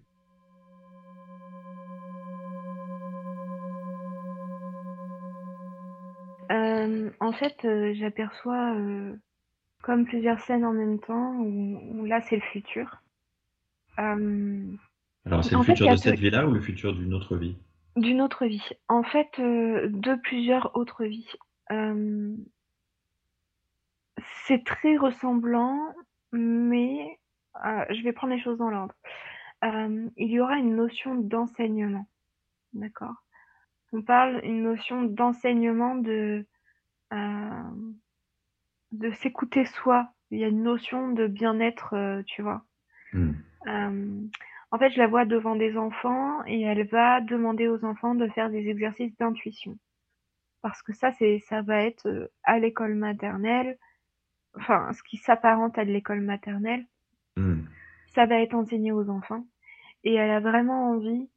Euh, 6.52 7.10
en 7.20 7.32
fait, 7.34 7.66
euh, 7.66 7.94
j'aperçois 7.94 8.76
euh, 8.76 9.14
comme 9.84 10.06
plusieurs 10.06 10.40
scènes 10.40 10.66
en 10.66 10.74
même 10.74 11.00
temps 11.00 11.36
où, 11.40 12.06
là 12.06 12.22
c'est 12.22 12.38
le 12.38 12.42
futur. 12.42 13.02
Alors 13.98 15.44
c'est 15.44 15.56
le 15.56 15.64
futur 15.64 15.92
de 15.92 15.96
cette 15.98 16.20
vie-là 16.20 16.48
ou 16.48 16.52
le 16.52 16.62
futur 16.62 16.94
d'une 16.94 17.14
autre 17.14 17.36
vie? 17.36 17.56
D'une 17.98 18.22
autre 18.22 18.46
vie. 18.46 18.68
En 18.88 19.04
fait, 19.04 19.30
de 19.38 20.22
plusieurs 20.22 20.76
autres 20.76 21.06
vies. 21.06 21.28
c'est 24.48 24.64
très 24.64 24.98
ressemblant, 24.98 25.94
mais 26.32 27.20
je 27.56 28.04
vais 28.04 28.14
prendre 28.14 28.34
les 28.34 28.42
choses 28.42 28.58
dans 28.58 28.70
l'ordre. 28.70 28.96
il 29.64 30.32
y 30.32 30.40
aura 30.40 30.58
une 30.58 30.76
notion 30.76 31.16
d'enseignement. 31.16 32.08
D'accord? 32.74 33.16
On 33.94 34.02
parle 34.02 34.40
une 34.44 34.64
notion 34.64 35.04
d'enseignement 35.04 35.96
de 35.96 36.46
euh, 37.14 37.64
de 38.92 39.12
s'écouter 39.12 39.66
soi. 39.66 40.12
Il 40.32 40.40
y 40.40 40.44
a 40.44 40.48
une 40.48 40.64
notion 40.64 41.12
de 41.12 41.28
bien-être, 41.28 41.94
euh, 41.94 42.24
tu 42.26 42.42
vois. 42.42 42.64
Hmm. 43.14 43.34
Euh, 43.68 44.22
en 44.72 44.78
fait, 44.78 44.92
je 44.92 44.98
la 44.98 45.08
vois 45.08 45.26
devant 45.26 45.56
des 45.56 45.78
enfants 45.78 46.44
et 46.46 46.62
elle 46.62 46.88
va 46.88 47.20
demander 47.22 47.68
aux 47.68 47.84
enfants 47.84 48.16
de 48.16 48.28
faire 48.30 48.50
des 48.50 48.70
exercices 48.70 49.16
d'intuition. 49.18 49.78
Parce 50.62 50.82
que 50.82 50.94
ça, 50.94 51.12
c'est, 51.14 51.40
ça 51.40 51.62
va 51.62 51.84
être 51.84 52.32
à 52.44 52.60
l'école 52.60 52.96
maternelle, 52.96 53.78
enfin, 54.56 54.94
ce 54.94 55.04
qui 55.04 55.18
s'apparente 55.18 55.78
à 55.78 55.84
l'école 55.84 56.22
maternelle, 56.22 56.86
hmm. 57.38 57.64
ça 58.08 58.26
va 58.26 58.42
être 58.42 58.54
enseigné 58.54 58.92
aux 58.92 59.10
enfants. 59.10 59.46
Et 60.04 60.16
elle 60.16 60.32
a 60.32 60.40
vraiment 60.40 60.90
envie, 60.92 61.30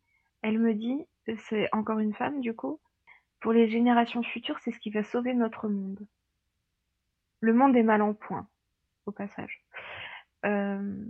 elle 0.42 0.58
me 0.58 0.74
dit, 0.74 1.06
c'est 1.36 1.68
encore 1.72 1.98
une 1.98 2.14
femme 2.14 2.40
du 2.40 2.54
coup, 2.54 2.80
pour 3.40 3.52
les 3.52 3.68
générations 3.68 4.22
futures, 4.22 4.58
c'est 4.60 4.70
ce 4.70 4.78
qui 4.78 4.90
va 4.90 5.02
sauver 5.02 5.34
notre 5.34 5.68
monde. 5.68 6.06
Le 7.40 7.52
monde 7.52 7.76
est 7.76 7.82
mal 7.82 8.00
en 8.00 8.14
point, 8.14 8.48
au 9.04 9.12
passage. 9.12 9.62
Euh, 10.46 11.04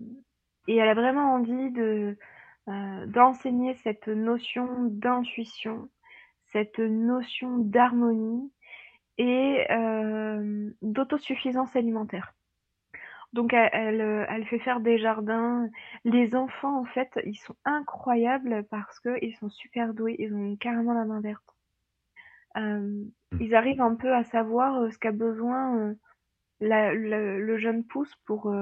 et 0.66 0.76
elle 0.76 0.88
a 0.88 0.94
vraiment 0.94 1.34
envie 1.34 1.72
euh, 1.78 3.06
d'enseigner 3.06 3.74
cette 3.84 4.08
notion 4.08 4.66
d'intuition, 4.86 5.88
cette 6.52 6.78
notion 6.78 7.58
d'harmonie 7.58 8.50
et 9.18 9.66
euh, 9.70 10.70
d'autosuffisance 10.82 11.76
alimentaire. 11.76 12.34
Donc 13.34 13.52
elle, 13.52 14.00
elle, 14.28 14.46
fait 14.46 14.60
faire 14.60 14.78
des 14.78 14.96
jardins. 14.96 15.68
Les 16.04 16.36
enfants, 16.36 16.78
en 16.78 16.84
fait, 16.84 17.10
ils 17.26 17.34
sont 17.34 17.56
incroyables 17.64 18.64
parce 18.70 19.00
qu'ils 19.00 19.34
sont 19.36 19.48
super 19.48 19.92
doués. 19.92 20.14
Ils 20.20 20.32
ont 20.32 20.54
carrément 20.54 20.94
la 20.94 21.04
main 21.04 21.20
verte. 21.20 21.42
Euh, 22.56 22.78
mmh. 22.78 23.40
ils 23.40 23.54
arrivent 23.56 23.80
un 23.80 23.96
peu 23.96 24.14
à 24.14 24.22
savoir 24.22 24.76
euh, 24.76 24.90
ce 24.90 24.98
qu'a 24.98 25.10
besoin 25.10 25.76
euh, 25.76 25.94
le 26.60 27.58
jeune 27.58 27.82
pousse 27.82 28.14
pour 28.24 28.54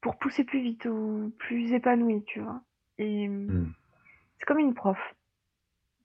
pour 0.00 0.18
pousser 0.18 0.44
plus 0.44 0.60
vite 0.60 0.86
ou 0.86 1.34
plus 1.36 1.72
épanoui, 1.72 2.22
tu 2.24 2.38
vois. 2.38 2.62
Et 2.98 3.26
mmh. 3.26 3.74
c'est 4.38 4.44
comme 4.46 4.60
une 4.60 4.74
prof, 4.74 4.98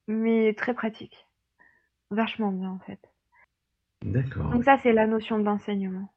mais 0.07 0.55
très 0.55 0.73
pratique, 0.73 1.27
vachement 2.09 2.51
bien 2.51 2.71
en 2.71 2.79
fait. 2.79 2.99
D'accord. 4.03 4.49
Donc 4.49 4.63
ça 4.63 4.79
c'est 4.79 4.93
la 4.93 5.05
notion 5.05 5.37
d'enseignement. 5.37 6.10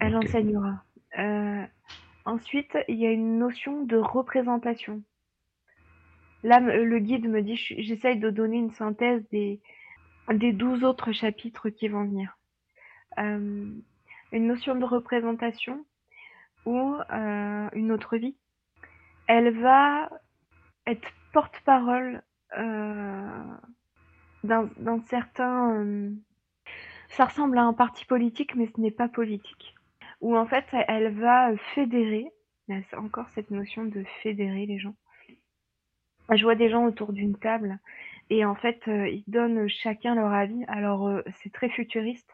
Elle 0.00 0.16
enseignera. 0.16 0.82
ensuite, 2.24 2.76
il 2.88 2.96
y 2.96 3.06
a 3.06 3.10
une 3.10 3.38
notion 3.38 3.84
de 3.84 3.96
représentation. 3.96 5.02
Là, 6.44 6.60
le 6.60 6.98
guide 6.98 7.28
me 7.28 7.42
dit, 7.42 7.56
j'essaye 7.56 8.18
de 8.18 8.30
donner 8.30 8.58
une 8.58 8.70
synthèse 8.70 9.26
des, 9.30 9.60
des 10.34 10.52
12 10.52 10.84
autres 10.84 11.12
chapitres 11.12 11.68
qui 11.68 11.88
vont 11.88 12.04
venir. 12.04 12.38
Euh, 13.18 13.70
une 14.30 14.46
notion 14.46 14.74
de 14.74 14.84
représentation 14.84 15.84
ou 16.66 16.96
euh, 17.10 17.68
une 17.72 17.92
autre 17.92 18.16
vie. 18.16 18.36
Elle 19.26 19.58
va 19.58 20.10
être 20.86 21.08
porte-parole 21.32 22.22
euh, 22.56 23.42
d'un 24.44 25.00
certain... 25.06 26.12
ça 27.08 27.24
ressemble 27.24 27.58
à 27.58 27.64
un 27.64 27.72
parti 27.72 28.04
politique, 28.04 28.54
mais 28.54 28.66
ce 28.66 28.80
n'est 28.80 28.90
pas 28.90 29.08
politique. 29.08 29.74
Où 30.20 30.36
en 30.36 30.46
fait, 30.46 30.64
elle 30.88 31.14
va 31.14 31.56
fédérer, 31.74 32.26
encore 32.96 33.28
cette 33.30 33.50
notion 33.50 33.84
de 33.84 34.04
fédérer 34.22 34.66
les 34.66 34.78
gens, 34.78 34.94
je 36.36 36.42
vois 36.42 36.54
des 36.54 36.68
gens 36.68 36.84
autour 36.84 37.12
d'une 37.12 37.38
table 37.38 37.78
et 38.30 38.44
en 38.44 38.54
fait, 38.54 38.80
euh, 38.88 39.08
ils 39.08 39.24
donnent 39.26 39.68
chacun 39.68 40.14
leur 40.14 40.32
avis. 40.32 40.64
Alors, 40.68 41.08
euh, 41.08 41.22
c'est 41.42 41.52
très 41.52 41.70
futuriste, 41.70 42.30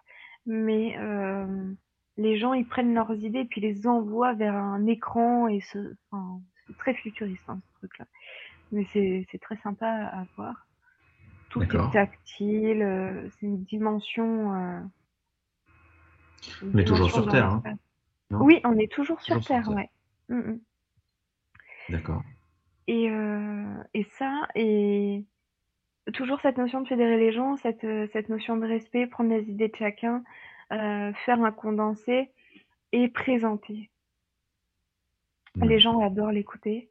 mais 0.47 0.97
euh, 0.99 1.73
les 2.17 2.37
gens, 2.37 2.53
ils 2.53 2.67
prennent 2.67 2.95
leurs 2.95 3.15
idées 3.15 3.41
et 3.41 3.45
puis 3.45 3.61
les 3.61 3.87
envoient 3.87 4.35
vers 4.35 4.57
un 4.57 4.87
écran 4.87 5.47
et 5.49 5.61
ce, 5.61 5.95
enfin, 6.11 6.41
c'est 6.67 6.77
très 6.79 6.95
futuriste 6.95 7.45
hein, 7.49 7.61
ce 7.63 7.79
truc-là. 7.79 8.07
Mais 8.73 8.85
c'est, 8.93 9.27
c'est 9.31 9.39
très 9.41 9.57
sympa 9.59 9.87
à 9.87 10.25
voir. 10.37 10.67
Tout 11.51 11.63
est 11.63 11.93
tactile, 11.93 13.31
c'est 13.31 13.47
une 13.47 13.63
dimension. 13.63 14.91
On 16.63 16.79
est 16.79 16.85
toujours 16.85 17.11
sur 17.11 17.29
Terre, 17.29 17.51
hein 17.51 17.63
Oui, 18.31 18.61
on 18.65 18.77
est 18.79 18.91
toujours 18.91 19.21
sur 19.21 19.45
Terre, 19.45 19.69
ouais. 19.71 19.91
Mm, 20.29 20.39
mm. 20.39 20.61
D'accord. 21.91 22.23
Et, 22.87 23.11
euh, 23.11 23.83
et 23.95 24.05
ça, 24.05 24.47
et 24.55 25.25
toujours 26.13 26.41
cette 26.41 26.59
notion 26.59 26.83
de 26.83 26.89
fédérer 26.89 27.17
les 27.17 27.33
gens, 27.33 27.57
cette, 27.57 27.85
euh, 27.85 28.07
cette 28.13 28.29
notion 28.29 28.57
de 28.57 28.67
respect, 28.67 29.07
prendre 29.07 29.31
les 29.31 29.49
idées 29.51 29.69
de 29.69 29.77
chacun, 29.77 30.23
euh, 30.73 31.13
faire 31.25 31.43
un 31.43 31.53
condensé 31.53 32.31
et 32.93 33.09
présenter. 33.09 33.91
Les 35.57 35.79
gens 35.79 36.01
adorent 36.01 36.33
l'écouter, 36.33 36.91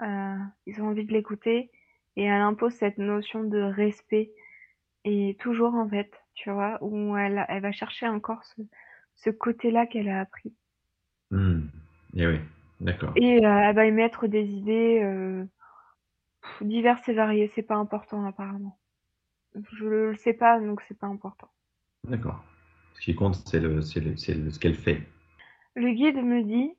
euh, 0.00 0.36
ils 0.66 0.80
ont 0.80 0.88
envie 0.88 1.04
de 1.04 1.12
l'écouter 1.12 1.70
et 2.16 2.24
elle 2.24 2.40
impose 2.40 2.72
cette 2.72 2.98
notion 2.98 3.44
de 3.44 3.60
respect 3.60 4.32
et 5.04 5.36
toujours 5.38 5.74
en 5.74 5.88
fait, 5.88 6.12
tu 6.34 6.50
vois, 6.50 6.78
où 6.82 7.16
elle, 7.16 7.44
elle 7.48 7.62
va 7.62 7.72
chercher 7.72 8.08
encore 8.08 8.44
ce, 8.44 8.62
ce 9.14 9.30
côté-là 9.30 9.86
qu'elle 9.86 10.08
a 10.08 10.20
appris. 10.20 10.54
Mmh. 11.30 11.60
Et 12.14 12.26
oui. 12.26 12.40
D'accord. 12.80 13.12
Et 13.16 13.44
euh, 13.44 13.58
elle 13.58 13.74
va 13.74 13.86
émettre 13.86 14.26
des 14.26 14.44
idées 14.44 15.00
euh, 15.02 15.44
diverses 16.62 17.06
et 17.08 17.12
variées. 17.12 17.50
C'est 17.54 17.62
pas 17.62 17.76
important 17.76 18.24
apparemment. 18.24 18.78
Je 19.72 19.84
le 19.84 20.14
sais 20.16 20.32
pas, 20.32 20.58
donc 20.60 20.80
c'est 20.88 20.98
pas 20.98 21.06
important. 21.06 21.50
D'accord. 22.04 22.42
Ce 22.94 23.00
qui 23.00 23.14
compte, 23.14 23.34
c'est 23.34 23.60
le, 23.60 23.82
c'est 23.82 24.00
le, 24.00 24.16
ce 24.16 24.58
qu'elle 24.58 24.74
fait. 24.74 25.06
Le 25.74 25.90
guide 25.90 26.16
me 26.16 26.42
dit, 26.42 26.72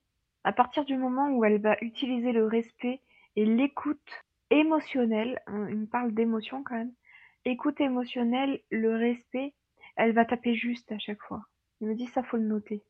à 0.43 0.53
partir 0.53 0.86
du 0.86 0.98
moment 0.98 1.29
où 1.29 1.46
elle 1.46 1.62
va 1.62 1.77
utiliser 1.81 2.31
le 2.31 2.46
respect 2.46 3.01
et 3.36 3.46
l'écoute 3.46 4.25
émotionnelle, 4.50 5.39
hein, 5.48 5.67
il 5.70 5.77
me 5.77 5.86
parle 5.86 6.13
d'émotion 6.13 6.63
quand 6.63 6.75
même, 6.75 6.91
écoute 7.45 7.81
émotionnelle, 7.81 8.62
le 8.71 8.95
respect, 8.95 9.53
elle 9.95 10.13
va 10.13 10.25
taper 10.25 10.55
juste 10.55 10.91
à 10.91 11.00
chaque 11.00 11.21
fois. 11.24 11.41
Il 11.81 11.88
me 11.88 11.95
dit 11.95 12.07
ça 12.07 12.24
faut 12.24 12.38
le 12.38 12.43
noter. 12.48 12.83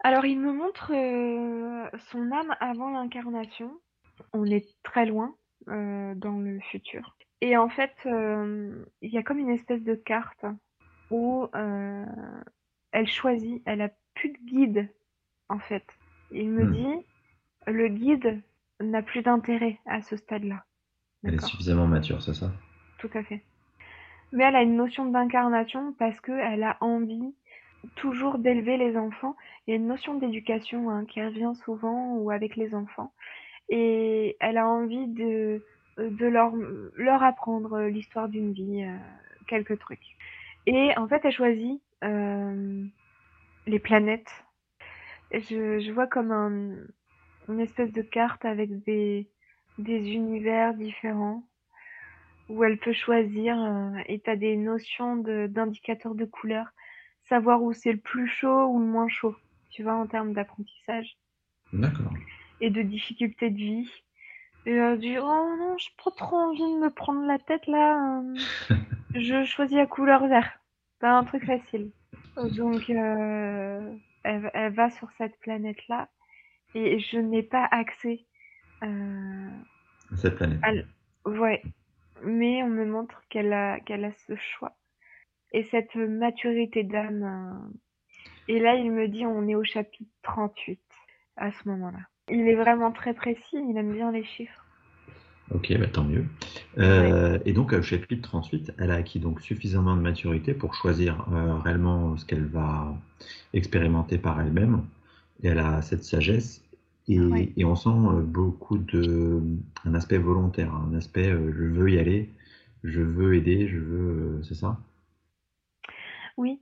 Alors 0.00 0.24
il 0.26 0.38
me 0.38 0.52
montre, 0.52 0.92
euh, 0.94 1.88
son 2.10 2.30
âme 2.32 2.54
avant 2.60 2.90
l'incarnation. 2.90 3.80
On 4.32 4.44
est 4.46 4.66
très 4.82 5.06
loin, 5.06 5.36
euh, 5.68 6.14
dans 6.14 6.38
le 6.38 6.60
futur 6.60 7.16
et 7.42 7.56
en 7.56 7.68
fait, 7.68 7.94
euh, 8.06 8.84
il 9.02 9.12
y 9.12 9.18
a 9.18 9.22
comme 9.22 9.38
une 9.38 9.50
espèce 9.50 9.82
de 9.82 9.94
carte 9.94 10.46
où, 11.10 11.46
elle 12.92 13.06
choisit, 13.06 13.62
elle 13.66 13.82
a 13.82 13.90
plus 14.14 14.30
de 14.30 14.38
guide, 14.38 14.94
en 15.48 15.58
fait. 15.58 15.84
Il 16.30 16.50
me 16.50 16.64
Hmm. 16.64 16.72
dit, 16.72 17.06
le 17.66 17.88
guide 17.88 18.42
n'a 18.80 19.02
plus 19.02 19.22
d'intérêt 19.22 19.80
à 19.86 20.02
ce 20.02 20.16
stade-là. 20.16 20.64
Elle 21.24 21.34
est 21.34 21.40
suffisamment 21.40 21.86
mature, 21.86 22.22
c'est 22.22 22.32
ça? 22.34 22.50
Tout 22.98 23.10
à 23.14 23.22
fait. 23.22 23.42
Mais 24.32 24.44
elle 24.44 24.56
a 24.56 24.62
une 24.62 24.76
notion 24.76 25.06
d'incarnation 25.06 25.94
parce 25.98 26.20
qu'elle 26.20 26.62
a 26.62 26.76
envie 26.80 27.34
toujours 27.94 28.38
d'élever 28.38 28.76
les 28.76 28.96
enfants. 28.96 29.36
Il 29.66 29.70
y 29.70 29.72
a 29.74 29.76
une 29.76 29.86
notion 29.86 30.14
d'éducation 30.14 30.90
hein, 30.90 31.04
qui 31.04 31.22
revient 31.22 31.52
souvent 31.64 32.16
ou 32.16 32.30
avec 32.30 32.56
les 32.56 32.74
enfants. 32.74 33.12
Et 33.68 34.36
elle 34.40 34.58
a 34.58 34.68
envie 34.68 35.06
de, 35.06 35.64
de 35.98 36.26
leur, 36.26 36.52
leur 36.94 37.22
apprendre 37.22 37.82
l'histoire 37.82 38.28
d'une 38.28 38.52
vie, 38.52 38.84
euh, 38.84 38.96
quelques 39.46 39.78
trucs. 39.78 40.16
Et 40.66 40.96
en 40.96 41.06
fait, 41.06 41.24
elle 41.24 41.32
choisit 41.32 41.80
euh, 42.04 42.84
les 43.66 43.78
planètes. 43.78 44.44
Je, 45.32 45.78
je 45.80 45.92
vois 45.92 46.06
comme 46.06 46.32
un, 46.32 46.76
une 47.48 47.60
espèce 47.60 47.92
de 47.92 48.02
carte 48.02 48.44
avec 48.44 48.82
des, 48.84 49.28
des 49.78 50.10
univers 50.12 50.74
différents 50.74 51.44
où 52.48 52.64
elle 52.64 52.78
peut 52.78 52.92
choisir 52.92 53.60
euh, 53.60 53.98
et 54.06 54.20
tu 54.20 54.30
as 54.30 54.36
des 54.36 54.56
notions 54.56 55.16
d'indicateurs 55.16 56.14
de, 56.14 56.24
couleurs, 56.24 56.68
savoir 57.28 57.62
où 57.62 57.72
c'est 57.72 57.92
le 57.92 57.98
plus 57.98 58.28
chaud 58.28 58.66
ou 58.66 58.78
le 58.78 58.86
moins 58.86 59.08
chaud, 59.08 59.36
tu 59.70 59.82
vois, 59.82 59.94
en 59.94 60.06
termes 60.06 60.32
d'apprentissage 60.32 61.16
D'accord. 61.72 62.12
et 62.60 62.70
de 62.70 62.82
difficulté 62.82 63.50
de 63.50 63.56
vie. 63.56 63.90
Et 64.64 64.72
elle 64.72 64.98
dit, 64.98 65.16
oh 65.18 65.56
non, 65.58 65.76
j'ai 65.78 65.90
pas 66.02 66.10
trop 66.16 66.36
envie 66.36 66.58
de 66.58 66.78
me 66.78 66.90
prendre 66.90 67.24
la 67.26 67.38
tête 67.38 67.66
là, 67.66 68.20
euh, 68.20 68.74
je 69.14 69.44
choisis 69.44 69.76
la 69.76 69.86
couleur 69.86 70.26
vert. 70.26 70.58
C'est 71.00 71.06
un 71.06 71.24
truc 71.24 71.44
facile. 71.44 71.90
Donc, 72.36 72.90
euh, 72.90 73.94
elle, 74.24 74.50
elle 74.54 74.72
va 74.72 74.90
sur 74.90 75.08
cette 75.18 75.38
planète-là 75.40 76.08
et 76.74 76.98
je 76.98 77.18
n'ai 77.18 77.42
pas 77.42 77.66
accès 77.70 78.26
euh, 78.82 79.48
Cette 80.16 80.36
planète. 80.36 80.60
à 80.62 80.72
Ouais, 81.28 81.62
mais 82.24 82.62
on 82.62 82.68
me 82.68 82.84
montre 82.84 83.22
qu'elle 83.28 83.52
a, 83.52 83.80
qu'elle 83.80 84.04
a 84.04 84.12
ce 84.26 84.34
choix 84.36 84.76
et 85.52 85.64
cette 85.70 85.94
maturité 85.96 86.82
d'âme. 86.82 87.22
euh. 87.22 87.78
Et 88.48 88.60
là, 88.60 88.74
il 88.76 88.92
me 88.92 89.08
dit, 89.08 89.26
on 89.26 89.48
est 89.48 89.54
au 89.54 89.64
chapitre 89.64 90.10
38 90.22 90.80
à 91.36 91.50
ce 91.50 91.68
moment-là. 91.68 91.98
Il 92.30 92.48
est 92.48 92.54
vraiment 92.54 92.92
très 92.92 93.14
précis, 93.14 93.40
il 93.52 93.76
aime 93.76 93.92
bien 93.92 94.10
les 94.12 94.24
chiffres. 94.24 94.64
Ok, 95.54 95.72
bah, 95.78 95.86
tant 95.86 96.04
mieux. 96.04 96.24
Euh, 96.78 97.38
Et 97.44 97.52
donc, 97.52 97.72
au 97.72 97.82
chapitre 97.82 98.28
38, 98.28 98.72
elle 98.78 98.90
a 98.90 98.94
acquis 98.94 99.20
donc 99.20 99.40
suffisamment 99.40 99.96
de 99.96 100.00
maturité 100.00 100.54
pour 100.54 100.74
choisir 100.74 101.24
euh, 101.32 101.54
réellement 101.58 102.16
ce 102.16 102.24
qu'elle 102.24 102.46
va 102.46 102.94
expérimenter 103.52 104.18
par 104.18 104.40
elle-même. 104.40 104.84
Et 105.42 105.48
elle 105.48 105.58
a 105.60 105.82
cette 105.82 106.02
sagesse. 106.02 106.65
Et, 107.08 107.64
on 107.64 107.76
sent 107.76 107.88
euh, 107.88 108.20
beaucoup 108.20 108.78
de 108.78 109.40
un 109.84 109.94
aspect 109.94 110.18
volontaire, 110.18 110.74
un 110.74 110.94
aspect 110.94 111.28
euh, 111.28 111.52
je 111.52 111.64
veux 111.64 111.90
y 111.90 111.98
aller, 111.98 112.30
je 112.82 113.00
veux 113.00 113.34
aider, 113.34 113.68
je 113.68 113.78
veux, 113.78 114.38
euh, 114.38 114.42
c'est 114.42 114.54
ça? 114.54 114.78
Oui, 116.36 116.60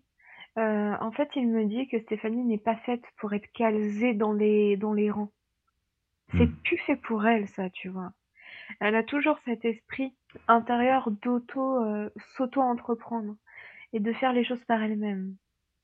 euh, 0.58 0.94
en 1.00 1.10
fait, 1.12 1.30
il 1.34 1.48
me 1.48 1.64
dit 1.64 1.88
que 1.88 2.00
Stéphanie 2.00 2.44
n'est 2.44 2.58
pas 2.58 2.76
faite 2.76 3.04
pour 3.18 3.32
être 3.32 3.50
calzée 3.52 4.14
dans 4.14 4.32
les, 4.32 4.76
dans 4.76 4.92
les 4.92 5.10
rangs. 5.10 5.32
C'est 6.32 6.46
Hmm. 6.46 6.56
plus 6.64 6.78
fait 6.78 6.96
pour 6.96 7.26
elle, 7.26 7.48
ça, 7.48 7.70
tu 7.70 7.88
vois. 7.88 8.12
Elle 8.80 8.94
a 8.94 9.02
toujours 9.02 9.38
cet 9.44 9.64
esprit 9.64 10.14
intérieur 10.48 11.10
d'auto, 11.10 11.82
euh, 11.84 12.10
s'auto-entreprendre 12.36 13.36
et 13.92 14.00
de 14.00 14.12
faire 14.12 14.32
les 14.32 14.44
choses 14.44 14.64
par 14.66 14.82
elle-même. 14.82 15.36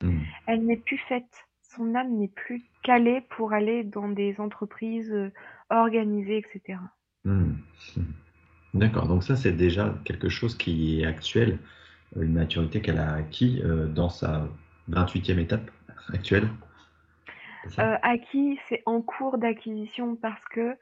Hmm. 0.02 0.20
Elle 0.46 0.64
n'est 0.64 0.76
plus 0.76 0.98
faite, 0.98 1.48
son 1.76 1.94
âme 1.94 2.16
n'est 2.16 2.28
plus 2.28 2.64
calée 2.82 3.22
pour 3.30 3.52
aller 3.52 3.84
dans 3.84 4.08
des 4.08 4.40
entreprises 4.40 5.12
euh, 5.12 5.30
organisées, 5.70 6.38
etc. 6.38 6.78
Hmm. 7.24 7.52
D'accord, 8.74 9.06
donc 9.06 9.22
ça 9.22 9.36
c'est 9.36 9.52
déjà 9.52 9.94
quelque 10.04 10.28
chose 10.28 10.56
qui 10.56 11.00
est 11.00 11.06
actuel, 11.06 11.58
euh, 12.16 12.22
une 12.22 12.34
maturité 12.34 12.80
qu'elle 12.80 12.98
a 12.98 13.14
acquis 13.14 13.60
euh, 13.64 13.86
dans 13.86 14.08
sa 14.08 14.48
28e 14.90 15.38
étape 15.38 15.70
actuelle. 16.12 16.48
Euh, 17.78 17.96
acquis, 18.02 18.58
c'est 18.68 18.82
en 18.86 19.02
cours 19.02 19.38
d'acquisition 19.38 20.16
parce 20.16 20.42
que 20.46 20.76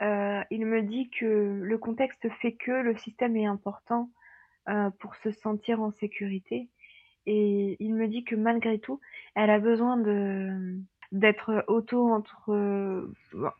euh, 0.00 0.42
il 0.50 0.66
me 0.66 0.82
dit 0.82 1.10
que 1.10 1.60
le 1.62 1.78
contexte 1.78 2.28
fait 2.40 2.52
que 2.52 2.72
le 2.72 2.96
système 2.96 3.36
est 3.36 3.46
important 3.46 4.10
pour 5.00 5.16
se 5.16 5.32
sentir 5.32 5.82
en 5.82 5.90
sécurité. 5.90 6.68
Et 7.26 7.76
il 7.80 7.94
me 7.94 8.08
dit 8.08 8.24
que 8.24 8.34
malgré 8.34 8.78
tout, 8.78 9.00
elle 9.34 9.50
a 9.50 9.58
besoin 9.58 9.96
de 9.96 10.76
d'être 11.12 11.64
auto 11.68 12.10
entre 12.10 13.10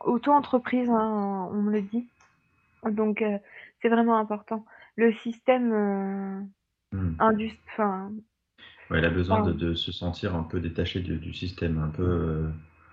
auto 0.00 0.32
entreprise, 0.32 0.88
hein, 0.88 1.48
on 1.52 1.62
me 1.62 1.72
le 1.72 1.82
dit. 1.82 2.08
Donc 2.84 3.22
euh, 3.22 3.38
c'est 3.80 3.88
vraiment 3.88 4.18
important. 4.18 4.64
Le 4.96 5.12
système 5.12 5.72
euh, 5.72 6.40
Hmm. 6.92 7.14
indus, 7.20 7.58
enfin 7.68 8.12
Ouais, 8.90 8.98
elle 8.98 9.06
a 9.06 9.10
besoin 9.10 9.40
de, 9.50 9.74
se 9.74 9.90
sentir 9.92 10.34
un 10.34 10.42
peu 10.42 10.60
détachée 10.60 11.00
du, 11.00 11.16
du 11.16 11.32
système, 11.32 11.78
un 11.78 11.88
peu, 11.88 12.02
euh, 12.02 12.50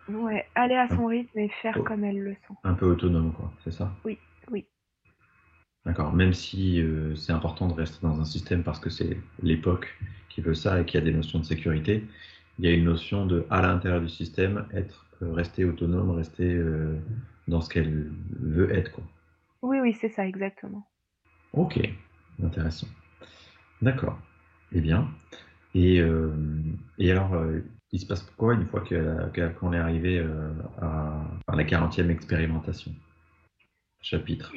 ouais, 0.08 0.48
aller 0.56 0.76
à 0.76 0.88
son 0.88 1.08
rythme 1.08 1.38
et 1.38 1.50
faire 1.62 1.76
oh, 1.78 1.84
comme 1.84 2.06
elle 2.06 2.20
le 2.20 2.34
sent. 2.34 2.54
un 2.64 2.74
peu 2.74 2.86
autonome, 2.86 3.34
quoi, 3.34 3.52
c'est 3.66 3.72
ça? 3.72 3.92
Oui, 4.06 4.18
oui, 4.50 4.66
D'accord, 5.86 6.14
même 6.14 6.34
si 6.34 6.82
euh, 6.82 7.16
c'est 7.16 7.32
important 7.34 7.68
de 7.68 7.74
rester 7.74 7.98
dans 8.02 8.20
un 8.20 8.26
système 8.26 8.64
parce 8.64 8.80
que 8.80 8.90
c'est 8.90 9.18
l'époque 9.42 9.98
qui 10.30 10.42
veut 10.42 10.54
ça 10.54 10.80
et 10.82 10.86
qu'il 10.86 11.00
y 11.00 11.04
a 11.04 11.06
des 11.06 11.14
notions 11.14 11.40
de 11.40 11.46
sécurité, 11.46 12.06
il 12.60 12.66
y 12.66 12.68
a 12.68 12.72
une 12.72 12.86
notion 12.86 13.26
de, 13.26 13.46
à 13.50 13.62
l'intérieur 13.62 14.02
du 14.02 14.10
système, 14.10 14.66
être, 14.74 15.06
euh, 15.22 15.32
rester 15.34 15.66
autonome, 15.66 16.12
rester 16.12 16.54
euh, 16.54 16.98
dans 17.48 17.62
ce 17.62 17.70
qu'elle 17.70 18.12
veut 18.40 18.72
être, 18.74 18.92
quoi. 18.92 19.04
oui, 19.62 19.80
oui, 19.80 19.94
c'est 19.94 20.10
ça 20.10 20.28
exactement. 20.28 20.90
Ok, 21.54 21.80
intéressant. 22.44 22.88
D'accord. 23.82 24.20
Eh 24.74 24.82
bien. 24.82 25.08
Et, 25.76 26.02
et 26.98 27.12
alors, 27.12 27.36
il 27.92 28.00
se 28.00 28.06
passe 28.06 28.24
quoi 28.38 28.56
une 28.56 28.68
fois 28.68 28.84
qu'on 29.60 29.74
est 29.74 29.78
arrivé 29.78 30.20
à, 30.82 31.24
à 31.48 31.56
la 31.56 31.64
40e 31.64 32.10
expérimentation? 32.10 32.92
Chapitre. 34.02 34.52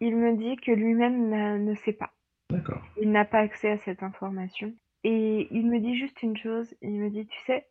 Il 0.00 0.16
me 0.16 0.36
dit 0.36 0.56
que 0.56 0.72
lui-même 0.72 1.64
ne 1.64 1.74
sait 1.74 1.92
pas. 1.92 2.12
D'accord. 2.50 2.82
Il 3.00 3.10
n'a 3.10 3.24
pas 3.24 3.40
accès 3.40 3.70
à 3.70 3.78
cette 3.78 4.02
information. 4.02 4.72
Et 5.04 5.48
il 5.50 5.70
me 5.70 5.78
dit 5.80 5.96
juste 5.96 6.22
une 6.22 6.36
chose, 6.36 6.74
il 6.82 6.92
me 7.00 7.10
dit, 7.10 7.26
tu 7.26 7.38
sais, 7.46 7.66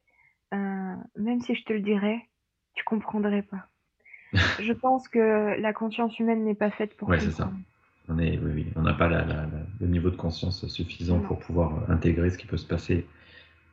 euh, 0.54 0.96
même 1.18 1.42
si 1.42 1.56
je 1.56 1.64
te 1.64 1.74
le 1.74 1.82
dirais, 1.82 2.20
tu 2.74 2.84
comprendrais 2.84 3.42
pas. 3.42 3.68
Je 4.60 4.74
pense 4.74 5.08
que 5.08 5.60
la 5.60 5.74
conscience 5.74 6.20
humaine 6.20 6.44
n'est 6.44 6.56
pas 6.56 6.72
faite 6.72 6.96
pour 6.98 7.10
Ouais, 7.10 7.20
c'est 7.20 7.32
ça. 7.32 7.52
On 8.10 8.18
est, 8.20 8.38
oui, 8.40 8.52
oui, 8.54 8.68
on 8.76 8.82
n'a 8.82 8.94
pas 8.94 9.10
la- 9.10 9.26
la- 9.26 9.46
la- 9.46 9.66
le 9.82 9.88
niveau 9.88 10.10
de 10.10 10.16
conscience 10.16 10.66
suffisant 10.68 11.18
Non, 11.18 11.28
pour 11.28 11.40
pouvoir 11.40 11.90
intégrer 11.90 12.30
ce 12.30 12.38
qui 12.38 12.48
peut 12.48 12.58
se 12.58 12.66
passer 12.66 13.06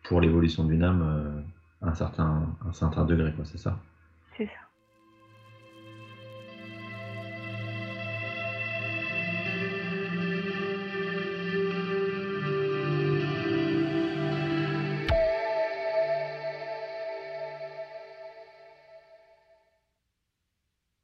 pour 0.05 0.21
l'évolution 0.21 0.65
d'une 0.65 0.83
âme 0.83 1.03
euh, 1.03 1.87
à 1.87 1.91
un 1.91 1.95
certain, 1.95 2.49
un 2.67 2.73
certain 2.73 3.05
degré, 3.05 3.33
quoi, 3.33 3.45
c'est 3.45 3.59
ça? 3.59 3.79
c'est 4.37 4.47
ça. 4.47 4.53